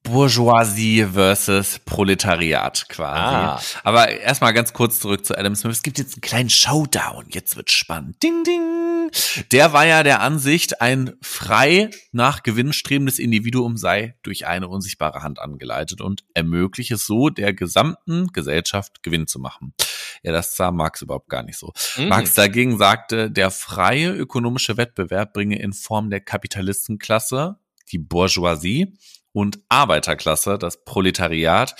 [0.06, 3.18] Bourgeoisie versus Proletariat quasi.
[3.18, 3.60] Ah.
[3.82, 5.76] Aber erstmal ganz kurz zurück zu Adam Smith.
[5.76, 7.26] Es gibt jetzt einen kleinen Showdown.
[7.30, 8.22] Jetzt wird spannend.
[8.22, 9.10] Ding, ding.
[9.52, 15.22] Der war ja der Ansicht, ein frei nach Gewinn strebendes Individuum sei durch eine unsichtbare
[15.22, 19.74] Hand angeleitet und ermögliche so der gesamten Gesellschaft Gewinn zu machen.
[20.22, 21.72] Ja, das sah Marx überhaupt gar nicht so.
[21.96, 22.08] Mhm.
[22.08, 27.56] Marx dagegen sagte, der freie ökonomische Wettbewerb bringe in Form der Kapitalistenklasse
[27.92, 28.94] die Bourgeoisie
[29.36, 31.76] und Arbeiterklasse, das Proletariat,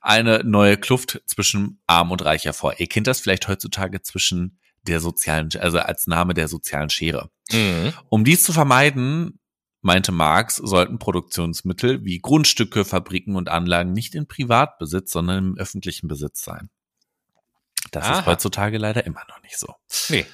[0.00, 2.78] eine neue Kluft zwischen Arm und Reich hervor.
[2.78, 7.28] Ihr kennt das vielleicht heutzutage zwischen der sozialen, also als Name der sozialen Schere.
[7.50, 7.94] Mhm.
[8.10, 9.40] Um dies zu vermeiden,
[9.80, 16.06] meinte Marx, sollten Produktionsmittel wie Grundstücke, Fabriken und Anlagen nicht in Privatbesitz, sondern im öffentlichen
[16.06, 16.70] Besitz sein.
[17.90, 18.20] Das Aha.
[18.20, 19.74] ist heutzutage leider immer noch nicht so.
[20.10, 20.26] Nee.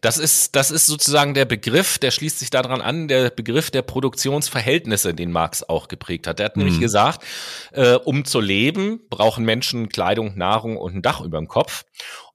[0.00, 3.82] Das ist, das ist sozusagen der Begriff, der schließt sich daran an, der Begriff der
[3.82, 6.40] Produktionsverhältnisse, den Marx auch geprägt hat.
[6.40, 6.64] Er hat mhm.
[6.64, 7.24] nämlich gesagt,
[7.72, 11.84] äh, um zu leben, brauchen Menschen Kleidung, Nahrung und ein Dach über dem Kopf.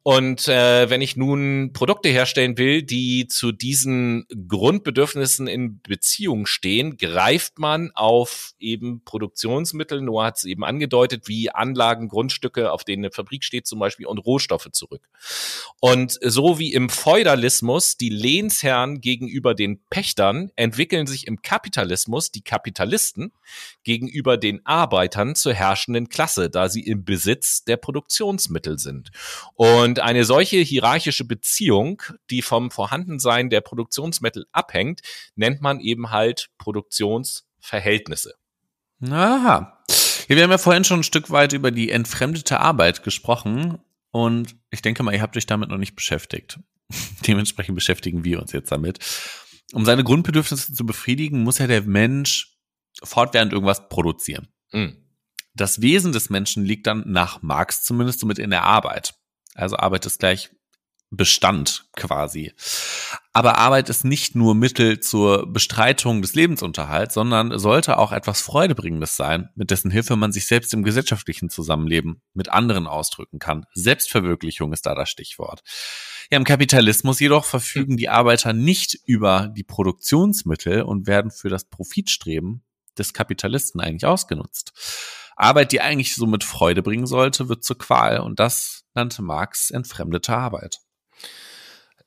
[0.08, 6.96] Und äh, wenn ich nun Produkte herstellen will, die zu diesen Grundbedürfnissen in Beziehung stehen,
[6.96, 13.04] greift man auf eben Produktionsmittel, Noah hat es eben angedeutet, wie Anlagen, Grundstücke, auf denen
[13.04, 15.10] eine Fabrik steht zum Beispiel, und Rohstoffe zurück.
[15.82, 22.44] Und so wie im Feudalismus die Lehnsherren gegenüber den Pächtern, entwickeln sich im Kapitalismus die
[22.44, 23.34] Kapitalisten
[23.84, 29.10] gegenüber den Arbeitern zur herrschenden Klasse, da sie im Besitz der Produktionsmittel sind.
[29.56, 35.02] Und und eine solche hierarchische Beziehung, die vom Vorhandensein der Produktionsmittel abhängt,
[35.36, 38.36] nennt man eben halt Produktionsverhältnisse.
[39.02, 39.84] Aha.
[40.28, 43.80] Wir haben ja vorhin schon ein Stück weit über die entfremdete Arbeit gesprochen
[44.12, 46.60] und ich denke mal, ihr habt euch damit noch nicht beschäftigt.
[47.28, 49.00] Dementsprechend beschäftigen wir uns jetzt damit.
[49.74, 52.56] Um seine Grundbedürfnisse zu befriedigen, muss ja der Mensch
[53.04, 54.48] fortwährend irgendwas produzieren.
[54.72, 54.98] Mhm.
[55.56, 59.16] Das Wesen des Menschen liegt dann nach Marx zumindest somit in der Arbeit.
[59.58, 60.52] Also Arbeit ist gleich
[61.10, 62.54] Bestand quasi.
[63.32, 69.16] Aber Arbeit ist nicht nur Mittel zur Bestreitung des Lebensunterhalts, sondern sollte auch etwas Freudebringendes
[69.16, 73.66] sein, mit dessen Hilfe man sich selbst im gesellschaftlichen Zusammenleben mit anderen ausdrücken kann.
[73.74, 75.62] Selbstverwirklichung ist da das Stichwort.
[76.30, 81.70] Ja, im Kapitalismus jedoch verfügen die Arbeiter nicht über die Produktionsmittel und werden für das
[81.70, 82.66] Profitstreben
[82.98, 84.74] des Kapitalisten eigentlich ausgenutzt.
[85.38, 89.72] Arbeit, die eigentlich so mit Freude bringen sollte, wird zur Qual und das nannte Marx
[89.72, 90.80] entfremdete Arbeit.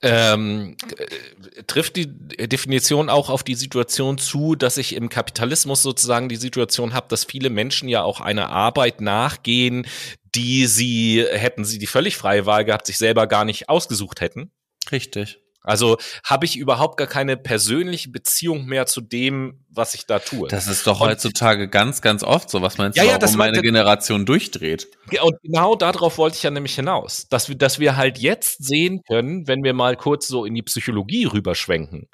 [0.02, 6.30] Ähm, äh, trifft die Definition auch auf die Situation zu, dass ich im Kapitalismus sozusagen
[6.30, 9.86] die Situation habe, dass viele Menschen ja auch einer Arbeit nachgehen,
[10.34, 14.52] die sie, hätten sie die völlig freie Wahl gehabt, sich selber gar nicht ausgesucht hätten?
[14.90, 15.38] Richtig.
[15.62, 20.48] Also habe ich überhaupt gar keine persönliche Beziehung mehr zu dem, was ich da tue.
[20.48, 22.62] Das ist doch heutzutage ganz, ganz oft so.
[22.62, 24.88] Was meinst Ja, du, ja, warum das meine Generation durchdreht?
[25.22, 29.02] Und genau darauf wollte ich ja nämlich hinaus, dass wir, dass wir halt jetzt sehen
[29.06, 32.08] können, wenn wir mal kurz so in die Psychologie rüberschwenken,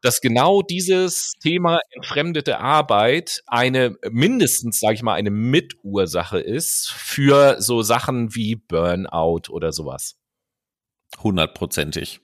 [0.00, 7.60] dass genau dieses Thema entfremdete Arbeit eine mindestens, sage ich mal, eine Mitursache ist für
[7.60, 10.16] so Sachen wie Burnout oder sowas.
[11.22, 12.20] Hundertprozentig.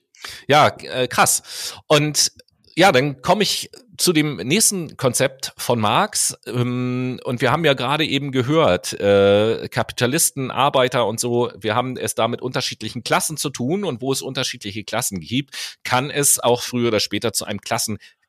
[0.47, 1.75] Ja, äh, krass.
[1.87, 2.31] Und
[2.75, 6.35] ja, dann komme ich zu dem nächsten Konzept von Marx.
[6.47, 11.97] Ähm, und wir haben ja gerade eben gehört, äh, Kapitalisten, Arbeiter und so, wir haben
[11.97, 13.83] es da mit unterschiedlichen Klassen zu tun.
[13.83, 17.61] Und wo es unterschiedliche Klassen gibt, kann es auch früher oder später zu einem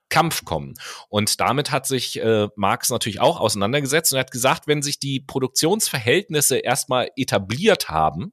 [0.09, 0.75] Klassenkampf kommen.
[1.09, 5.21] Und damit hat sich äh, Marx natürlich auch auseinandergesetzt und hat gesagt, wenn sich die
[5.21, 8.33] Produktionsverhältnisse erstmal etabliert haben,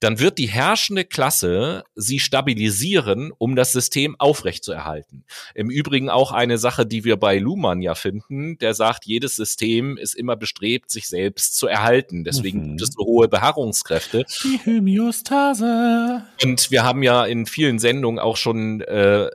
[0.00, 5.24] dann wird die herrschende Klasse sie stabilisieren, um das System aufrechtzuerhalten.
[5.54, 9.96] Im Übrigen auch eine Sache, die wir bei Luhmann ja finden, der sagt, jedes System
[9.96, 12.24] ist immer bestrebt, sich selbst zu erhalten.
[12.24, 12.68] Deswegen Mhm.
[12.68, 14.24] gibt es so hohe Beharrungskräfte.
[14.44, 16.24] Die Homöostase.
[16.42, 19.30] Und wir haben ja in vielen Sendungen auch schon äh,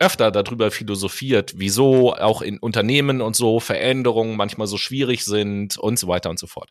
[0.00, 5.98] öfter darüber philosophiert, wieso auch in Unternehmen und so Veränderungen manchmal so schwierig sind und
[5.98, 6.70] so weiter und so fort.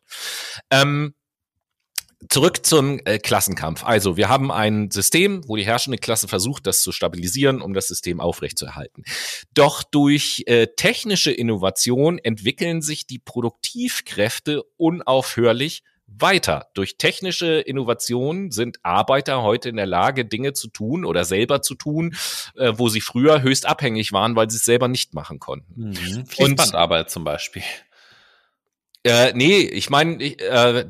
[0.70, 1.14] Ähm,
[2.28, 3.82] Zurück zum äh, Klassenkampf.
[3.82, 7.88] Also, wir haben ein System, wo die herrschende Klasse versucht, das zu stabilisieren, um das
[7.88, 9.04] System aufrechtzuerhalten.
[9.54, 15.82] Doch durch äh, technische Innovation entwickeln sich die Produktivkräfte unaufhörlich
[16.18, 16.68] weiter.
[16.74, 21.74] Durch technische Innovation sind Arbeiter heute in der Lage, Dinge zu tun oder selber zu
[21.74, 22.14] tun,
[22.56, 25.90] äh, wo sie früher höchst abhängig waren, weil sie es selber nicht machen konnten.
[25.90, 26.26] Mhm.
[26.26, 27.62] Fließbandarbeit zum Beispiel.
[29.02, 30.84] Äh, nee, ich meine, äh,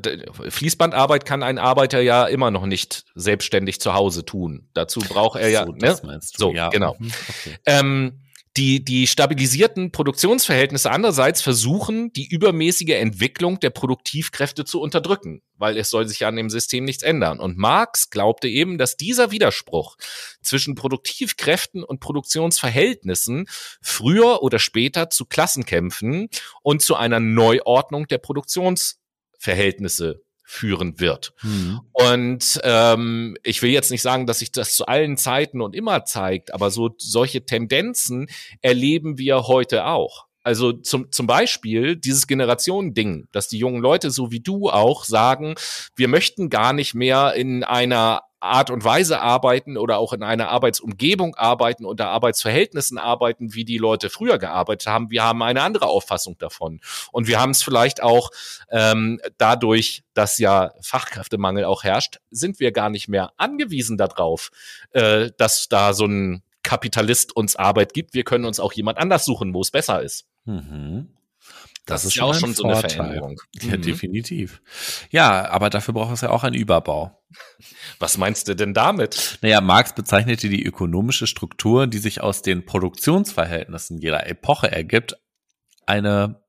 [0.49, 4.67] Fließbandarbeit kann ein Arbeiter ja immer noch nicht selbstständig zu Hause tun.
[4.73, 5.97] Dazu braucht er ja, so, ne?
[6.03, 6.43] meinst du.
[6.43, 6.69] So, ja.
[6.69, 6.97] genau.
[6.99, 7.11] Mhm.
[7.29, 7.57] Okay.
[7.65, 8.21] Ähm,
[8.57, 15.89] die, die stabilisierten Produktionsverhältnisse andererseits versuchen, die übermäßige Entwicklung der Produktivkräfte zu unterdrücken, weil es
[15.89, 17.39] soll sich ja an dem System nichts ändern.
[17.39, 19.95] Und Marx glaubte eben, dass dieser Widerspruch
[20.41, 23.45] zwischen Produktivkräften und Produktionsverhältnissen
[23.81, 26.27] früher oder später zu Klassenkämpfen
[26.61, 30.21] und zu einer Neuordnung der Produktionsverhältnisse
[30.51, 31.33] führen wird.
[31.43, 31.79] Mhm.
[31.93, 36.03] Und ähm, ich will jetzt nicht sagen, dass sich das zu allen Zeiten und immer
[36.03, 38.27] zeigt, aber so solche Tendenzen
[38.61, 40.25] erleben wir heute auch.
[40.43, 45.55] Also zum, zum Beispiel dieses Generationending, dass die jungen Leute, so wie du auch, sagen,
[45.95, 50.49] wir möchten gar nicht mehr in einer Art und Weise arbeiten oder auch in einer
[50.49, 55.11] Arbeitsumgebung arbeiten, unter Arbeitsverhältnissen arbeiten, wie die Leute früher gearbeitet haben.
[55.11, 56.81] Wir haben eine andere Auffassung davon.
[57.11, 58.31] Und wir haben es vielleicht auch
[58.69, 64.51] ähm, dadurch, dass ja Fachkräftemangel auch herrscht, sind wir gar nicht mehr angewiesen darauf,
[64.91, 68.13] äh, dass da so ein Kapitalist uns Arbeit gibt.
[68.13, 70.25] Wir können uns auch jemand anders suchen, wo es besser ist.
[70.45, 71.09] Mhm.
[71.85, 72.75] Das, ist ja auch schon so eine.
[72.77, 73.37] Veränderung.
[73.61, 73.81] Ja, Mhm.
[73.81, 74.61] definitiv.
[75.09, 77.19] Ja, aber dafür braucht es ja auch einen Überbau.
[77.99, 79.39] Was meinst du denn damit?
[79.41, 85.17] Naja, Marx bezeichnete die ökonomische Struktur, die sich aus den Produktionsverhältnissen jeder Epoche ergibt,
[85.85, 86.41] eine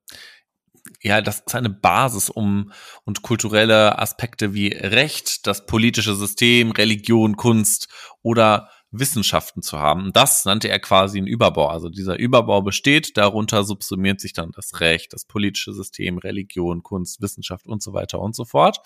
[1.00, 2.72] ja, das ist eine Basis, um
[3.04, 7.88] und kulturelle Aspekte wie Recht, das politische System, Religion, Kunst
[8.22, 10.12] oder Wissenschaften zu haben.
[10.12, 11.68] Das nannte er quasi einen Überbau.
[11.68, 17.20] Also dieser Überbau besteht, darunter subsumiert sich dann das Recht, das politische System, Religion, Kunst,
[17.22, 18.78] Wissenschaft und so weiter und so fort.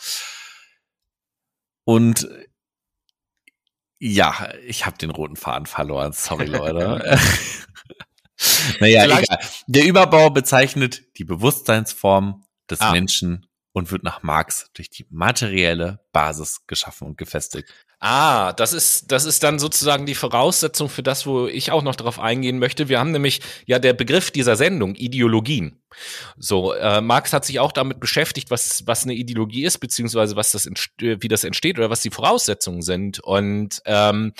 [1.84, 2.28] Und
[3.98, 6.12] ja, ich habe den roten Faden verloren.
[6.12, 7.18] Sorry, Leute.
[8.80, 9.38] naja, Vielleicht- egal.
[9.66, 12.92] Der Überbau bezeichnet die Bewusstseinsform des Ah.
[12.92, 17.72] Menschen und wird nach Marx durch die materielle Basis geschaffen und gefestigt.
[17.98, 21.96] Ah, das ist, das ist dann sozusagen die Voraussetzung für das, wo ich auch noch
[21.96, 22.90] darauf eingehen möchte.
[22.90, 25.80] Wir haben nämlich ja der Begriff dieser Sendung, Ideologien.
[26.36, 30.50] So, äh, Marx hat sich auch damit beschäftigt, was, was eine Ideologie ist, beziehungsweise was
[30.52, 30.68] das,
[30.98, 33.20] wie das entsteht oder was die Voraussetzungen sind.
[33.20, 34.34] Und ähm,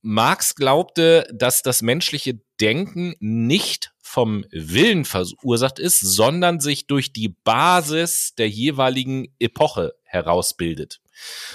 [0.00, 7.28] Marx glaubte, dass das menschliche Denken nicht vom Willen verursacht ist, sondern sich durch die
[7.28, 11.00] Basis der jeweiligen Epoche herausbildet.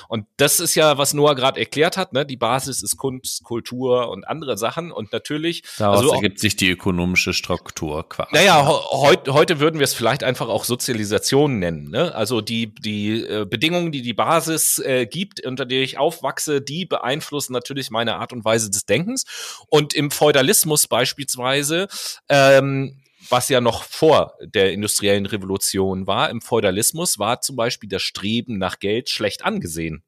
[0.07, 2.26] Und das ist ja, was Noah gerade erklärt hat, ne?
[2.26, 4.91] Die Basis ist Kunst, Kultur und andere Sachen.
[4.91, 5.64] Und natürlich.
[5.78, 8.30] Daraus also auch, ergibt sich die ökonomische Struktur quasi.
[8.34, 11.89] Naja, heute, heute würden wir es vielleicht einfach auch Sozialisation nennen.
[11.89, 12.14] Ne?
[12.16, 16.86] Also die, die äh, Bedingungen, die die Basis äh, gibt, unter der ich aufwachse, die
[16.86, 19.26] beeinflussen natürlich meine Art und Weise des Denkens.
[19.68, 21.88] Und im Feudalismus beispielsweise
[22.30, 28.01] ähm, was ja noch vor der industriellen Revolution war, im Feudalismus, war zum Beispiel das
[28.01, 30.03] Streben nach Geld schlecht angesehen.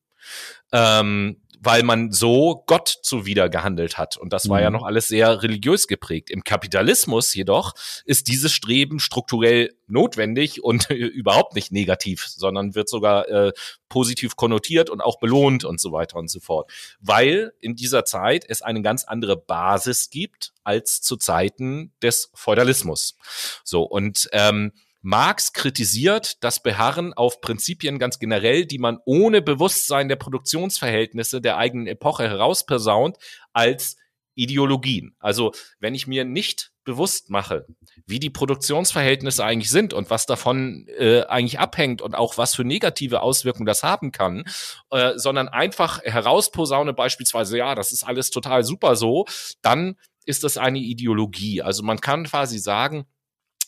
[0.71, 4.17] Ähm, weil man so Gott zuwider gehandelt hat.
[4.17, 4.63] Und das war mhm.
[4.63, 6.29] ja noch alles sehr religiös geprägt.
[6.29, 13.29] Im Kapitalismus jedoch ist dieses Streben strukturell notwendig und überhaupt nicht negativ, sondern wird sogar
[13.29, 13.53] äh,
[13.87, 16.69] positiv konnotiert und auch belohnt und so weiter und so fort.
[16.99, 23.15] Weil in dieser Zeit es eine ganz andere Basis gibt als zu Zeiten des Feudalismus.
[23.63, 24.73] So, und ähm,
[25.05, 31.57] Marx kritisiert das Beharren auf Prinzipien ganz generell, die man ohne Bewusstsein der Produktionsverhältnisse der
[31.57, 33.17] eigenen Epoche herauspersaunt,
[33.51, 33.97] als
[34.35, 35.15] Ideologien.
[35.19, 37.65] Also wenn ich mir nicht bewusst mache,
[38.05, 42.63] wie die Produktionsverhältnisse eigentlich sind und was davon äh, eigentlich abhängt und auch was für
[42.63, 44.45] negative Auswirkungen das haben kann,
[44.89, 49.25] äh, sondern einfach herausposaune beispielsweise, ja, das ist alles total super so,
[49.61, 51.61] dann ist das eine Ideologie.
[51.61, 53.05] Also man kann quasi sagen,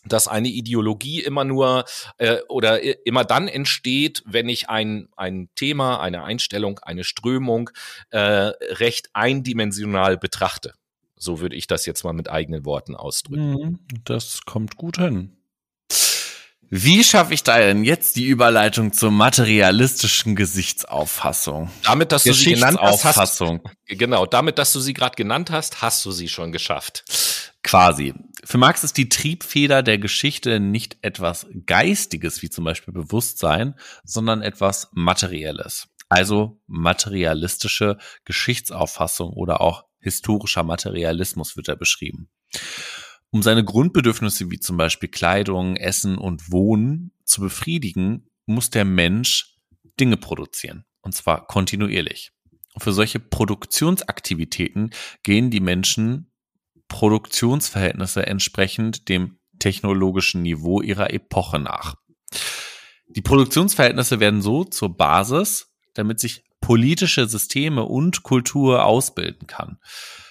[0.06, 1.86] dass eine Ideologie immer nur
[2.18, 7.70] äh, oder immer dann entsteht, wenn ich ein, ein Thema, eine Einstellung, eine Strömung
[8.12, 10.74] äh, recht eindimensional betrachte.
[11.18, 13.52] So würde ich das jetzt mal mit eigenen Worten ausdrücken.
[13.52, 15.35] Mhm, das kommt gut hin.
[16.70, 21.70] Wie schaffe ich da denn jetzt die Überleitung zur materialistischen Gesichtsauffassung?
[21.84, 23.44] Damit, dass du sie genannt hast, hast
[23.86, 27.06] genau, damit, dass du sie gerade genannt hast, hast du sie schon geschafft.
[27.64, 28.14] Quasi.
[28.44, 34.42] Für Marx ist die Triebfeder der Geschichte nicht etwas Geistiges, wie zum Beispiel Bewusstsein, sondern
[34.42, 35.88] etwas Materielles.
[36.10, 42.30] Also materialistische Geschichtsauffassung oder auch historischer Materialismus wird er beschrieben.
[43.36, 49.58] Um seine Grundbedürfnisse wie zum Beispiel Kleidung, Essen und Wohnen zu befriedigen, muss der Mensch
[50.00, 50.86] Dinge produzieren.
[51.02, 52.32] Und zwar kontinuierlich.
[52.78, 54.92] für solche Produktionsaktivitäten
[55.24, 56.32] gehen die Menschen
[56.88, 61.96] Produktionsverhältnisse entsprechend dem technologischen Niveau ihrer Epoche nach.
[63.10, 69.78] Die Produktionsverhältnisse werden so zur Basis, damit sich politische Systeme und Kultur ausbilden kann.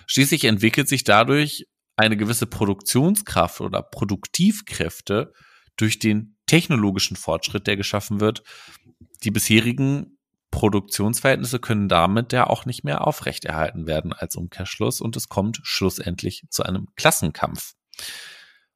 [0.06, 1.66] Schließlich entwickelt sich dadurch
[1.96, 5.32] eine gewisse Produktionskraft oder Produktivkräfte
[5.76, 8.42] durch den technologischen Fortschritt, der geschaffen wird.
[9.22, 10.18] Die bisherigen
[10.50, 16.44] Produktionsverhältnisse können damit ja auch nicht mehr aufrechterhalten werden als Umkehrschluss und es kommt schlussendlich
[16.50, 17.74] zu einem Klassenkampf.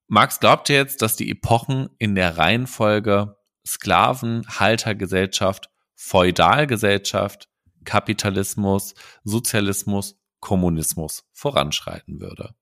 [0.09, 7.49] Marx glaubte jetzt, dass die Epochen in der Reihenfolge Sklaven, Haltergesellschaft, Feudalgesellschaft,
[7.85, 12.55] Kapitalismus, Sozialismus, Kommunismus voranschreiten würde.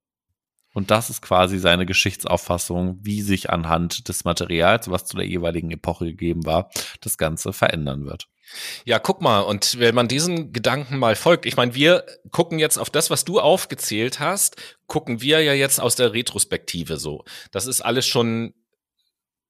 [0.77, 5.71] Und das ist quasi seine Geschichtsauffassung, wie sich anhand des Materials, was zu der jeweiligen
[5.71, 6.69] Epoche gegeben war,
[7.01, 8.29] das Ganze verändern wird.
[8.85, 12.77] Ja, guck mal, und wenn man diesen Gedanken mal folgt, ich meine, wir gucken jetzt
[12.77, 14.57] auf das, was du aufgezählt hast,
[14.87, 17.25] gucken wir ja jetzt aus der Retrospektive so.
[17.53, 18.53] Das ist alles schon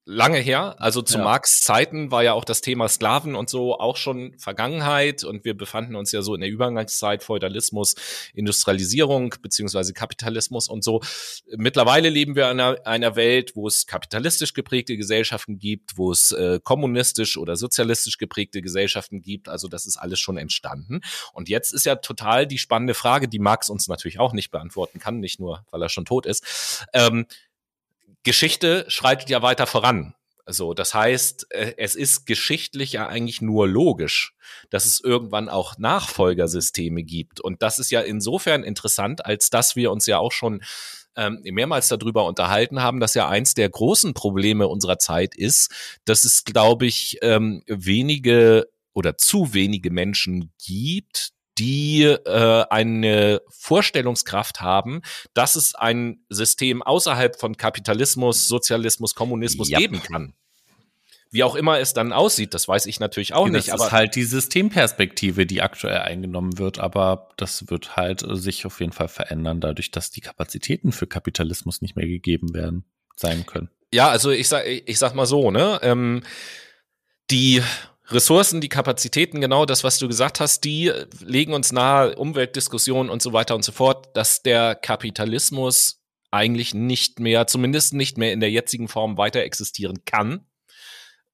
[0.06, 0.76] lange her.
[0.78, 1.24] Also zu ja.
[1.24, 5.56] Marx Zeiten war ja auch das Thema Sklaven und so auch schon Vergangenheit und wir
[5.56, 7.96] befanden uns ja so in der Übergangszeit Feudalismus,
[8.32, 11.02] Industrialisierung beziehungsweise Kapitalismus und so.
[11.56, 16.30] Mittlerweile leben wir in einer, einer Welt, wo es kapitalistisch geprägte Gesellschaften gibt, wo es
[16.30, 19.48] äh, kommunistisch oder sozialistisch geprägte Gesellschaften gibt.
[19.48, 21.00] Also das ist alles schon entstanden.
[21.32, 25.00] Und jetzt ist ja total die spannende Frage, die Marx uns natürlich auch nicht beantworten
[25.00, 26.86] kann, nicht nur, weil er schon tot ist.
[26.92, 27.26] Ähm,
[28.26, 30.12] Geschichte schreitet ja weiter voran.
[30.46, 34.34] So, das heißt, äh, es ist geschichtlich ja eigentlich nur logisch,
[34.68, 37.40] dass es irgendwann auch Nachfolgersysteme gibt.
[37.40, 40.62] Und das ist ja insofern interessant, als dass wir uns ja auch schon
[41.14, 45.72] ähm, mehrmals darüber unterhalten haben, dass ja eins der großen Probleme unserer Zeit ist,
[46.04, 54.60] dass es, glaube ich, ähm, wenige oder zu wenige Menschen gibt, die äh, eine Vorstellungskraft
[54.60, 55.02] haben,
[55.34, 59.78] dass es ein System außerhalb von Kapitalismus, Sozialismus, Kommunismus yep.
[59.78, 60.34] geben kann.
[61.30, 63.68] Wie auch immer es dann aussieht, das weiß ich natürlich auch Ja, nicht.
[63.68, 68.64] Das ist halt die Systemperspektive, die aktuell eingenommen wird, aber das wird halt äh, sich
[68.64, 72.84] auf jeden Fall verändern, dadurch, dass die Kapazitäten für Kapitalismus nicht mehr gegeben werden,
[73.16, 73.70] sein können.
[73.92, 75.80] ja, also ich sag, ich sag mal so, ne?
[75.82, 76.22] Ähm,
[77.30, 77.62] die
[78.08, 83.20] Ressourcen, die Kapazitäten, genau das, was du gesagt hast, die legen uns nahe, Umweltdiskussionen und
[83.22, 86.00] so weiter und so fort, dass der Kapitalismus
[86.30, 90.46] eigentlich nicht mehr, zumindest nicht mehr in der jetzigen Form weiter existieren kann.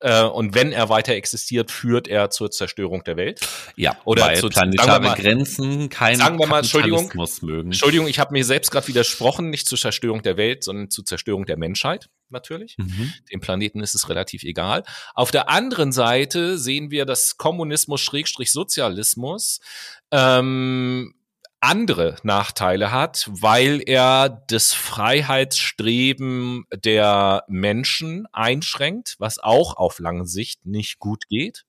[0.01, 3.41] Äh, und wenn er weiter existiert, führt er zur Zerstörung der Welt.
[3.77, 7.11] Ja, Oder weil zu- planetare mal- Grenzen keinen sagen wir mal, Entschuldigung.
[7.43, 7.68] Mögen.
[7.70, 11.47] Entschuldigung, ich habe mir selbst gerade widersprochen, nicht zur Zerstörung der Welt, sondern zur Zerstörung
[11.47, 12.76] der Menschheit, natürlich.
[12.78, 13.12] Mhm.
[13.33, 14.85] Dem Planeten ist es relativ egal.
[15.14, 19.61] Auf der anderen Seite sehen wir, dass Kommunismus Schrägstrich Sozialismus
[20.11, 21.14] ähm,
[21.62, 30.66] andere Nachteile hat, weil er das Freiheitsstreben der Menschen einschränkt, was auch auf lange Sicht
[30.66, 31.64] nicht gut geht.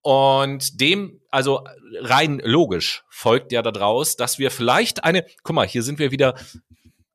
[0.00, 1.64] Und dem, also
[2.00, 6.34] rein logisch folgt ja daraus, dass wir vielleicht eine, guck mal, hier sind wir wieder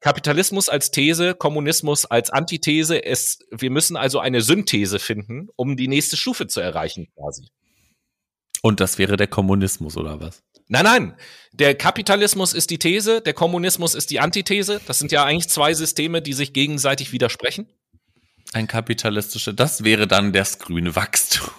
[0.03, 3.05] Kapitalismus als These, Kommunismus als Antithese.
[3.05, 7.47] Es, wir müssen also eine Synthese finden, um die nächste Stufe zu erreichen, quasi.
[8.61, 10.43] Und das wäre der Kommunismus oder was?
[10.67, 11.17] Nein, nein.
[11.53, 14.81] Der Kapitalismus ist die These, der Kommunismus ist die Antithese.
[14.87, 17.69] Das sind ja eigentlich zwei Systeme, die sich gegenseitig widersprechen.
[18.51, 21.49] Ein kapitalistischer, das wäre dann das grüne Wachstum.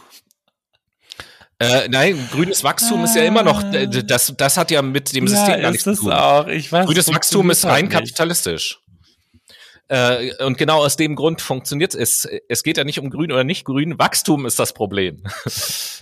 [1.58, 5.28] Äh, nein, grünes Wachstum ist ja immer noch, äh, das, das hat ja mit dem
[5.28, 6.12] System gar nichts zu tun.
[6.12, 6.48] auch.
[6.48, 8.80] Ich weiß, Grünes es Wachstum ist rein halt kapitalistisch.
[9.88, 12.26] Äh, und genau aus dem Grund funktioniert es.
[12.48, 13.98] Es geht ja nicht um grün oder nicht grün.
[13.98, 15.22] Wachstum ist das Problem.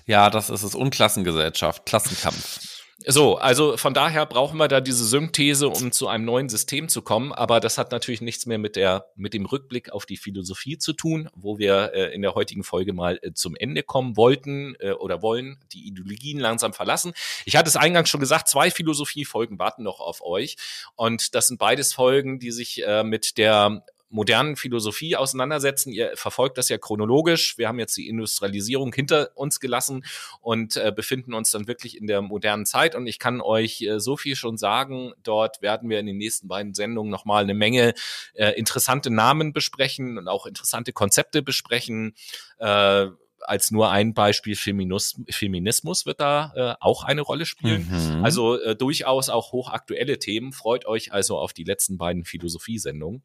[0.05, 0.74] Ja, das ist es.
[0.74, 2.82] Unklassengesellschaft, Klassenkampf.
[3.07, 7.03] So, also von daher brauchen wir da diese Synthese, um zu einem neuen System zu
[7.03, 7.32] kommen.
[7.32, 10.92] Aber das hat natürlich nichts mehr mit der, mit dem Rückblick auf die Philosophie zu
[10.92, 14.92] tun, wo wir äh, in der heutigen Folge mal äh, zum Ende kommen wollten äh,
[14.92, 17.12] oder wollen, die Ideologien langsam verlassen.
[17.44, 20.57] Ich hatte es eingangs schon gesagt, zwei Philosophiefolgen warten noch auf euch.
[20.94, 25.90] Und das sind beides Folgen, die sich äh, mit der modernen Philosophie auseinandersetzen.
[25.90, 27.58] Ihr verfolgt das ja chronologisch.
[27.58, 30.04] Wir haben jetzt die Industrialisierung hinter uns gelassen
[30.40, 32.94] und äh, befinden uns dann wirklich in der modernen Zeit.
[32.94, 36.46] Und ich kann euch äh, so viel schon sagen, dort werden wir in den nächsten
[36.46, 37.94] beiden Sendungen nochmal eine Menge
[38.34, 42.14] äh, interessante Namen besprechen und auch interessante Konzepte besprechen.
[42.58, 43.06] Äh,
[43.45, 47.88] als nur ein Beispiel Feminus Feminismus wird da äh, auch eine Rolle spielen.
[47.90, 48.24] Mhm.
[48.24, 50.53] Also äh, durchaus auch hochaktuelle Themen.
[50.53, 53.22] Freut euch also auf die letzten beiden Philosophiesendungen.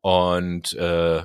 [0.00, 1.22] Und äh,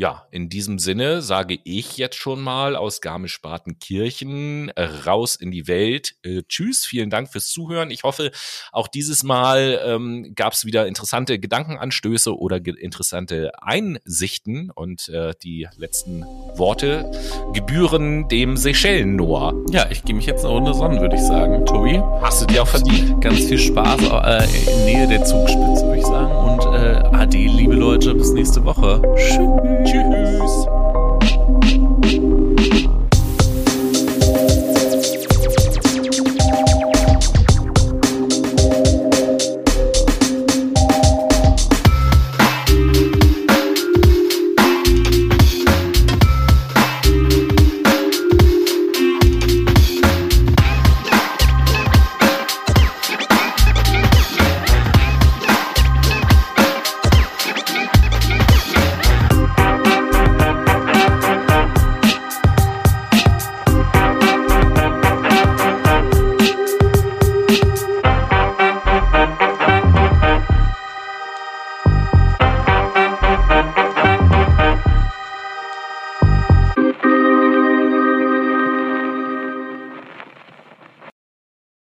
[0.00, 5.68] ja, in diesem Sinne sage ich jetzt schon mal aus Garmisch-Partenkirchen äh, raus in die
[5.68, 6.14] Welt.
[6.22, 7.90] Äh, tschüss, vielen Dank fürs Zuhören.
[7.90, 8.30] Ich hoffe,
[8.72, 14.70] auch dieses Mal ähm, gab es wieder interessante Gedankenanstöße oder ge interessante Einsichten.
[14.70, 16.22] Und äh, die letzten
[16.54, 17.10] Worte
[17.52, 19.52] gebühren dem Seychellen-Noah.
[19.70, 21.66] ja, ich gehe mich jetzt eine Runde sonnen, würde ich sagen.
[21.66, 23.20] Tobi, Hast du dir auch verdient.
[23.20, 26.32] ganz viel Spaß äh, in Nähe der Zugspitze, würde ich sagen.
[26.32, 29.02] Und äh, ade, liebe Leute, bis nächste Woche.
[29.18, 29.89] Tschüss.
[29.90, 30.99] Tschüss.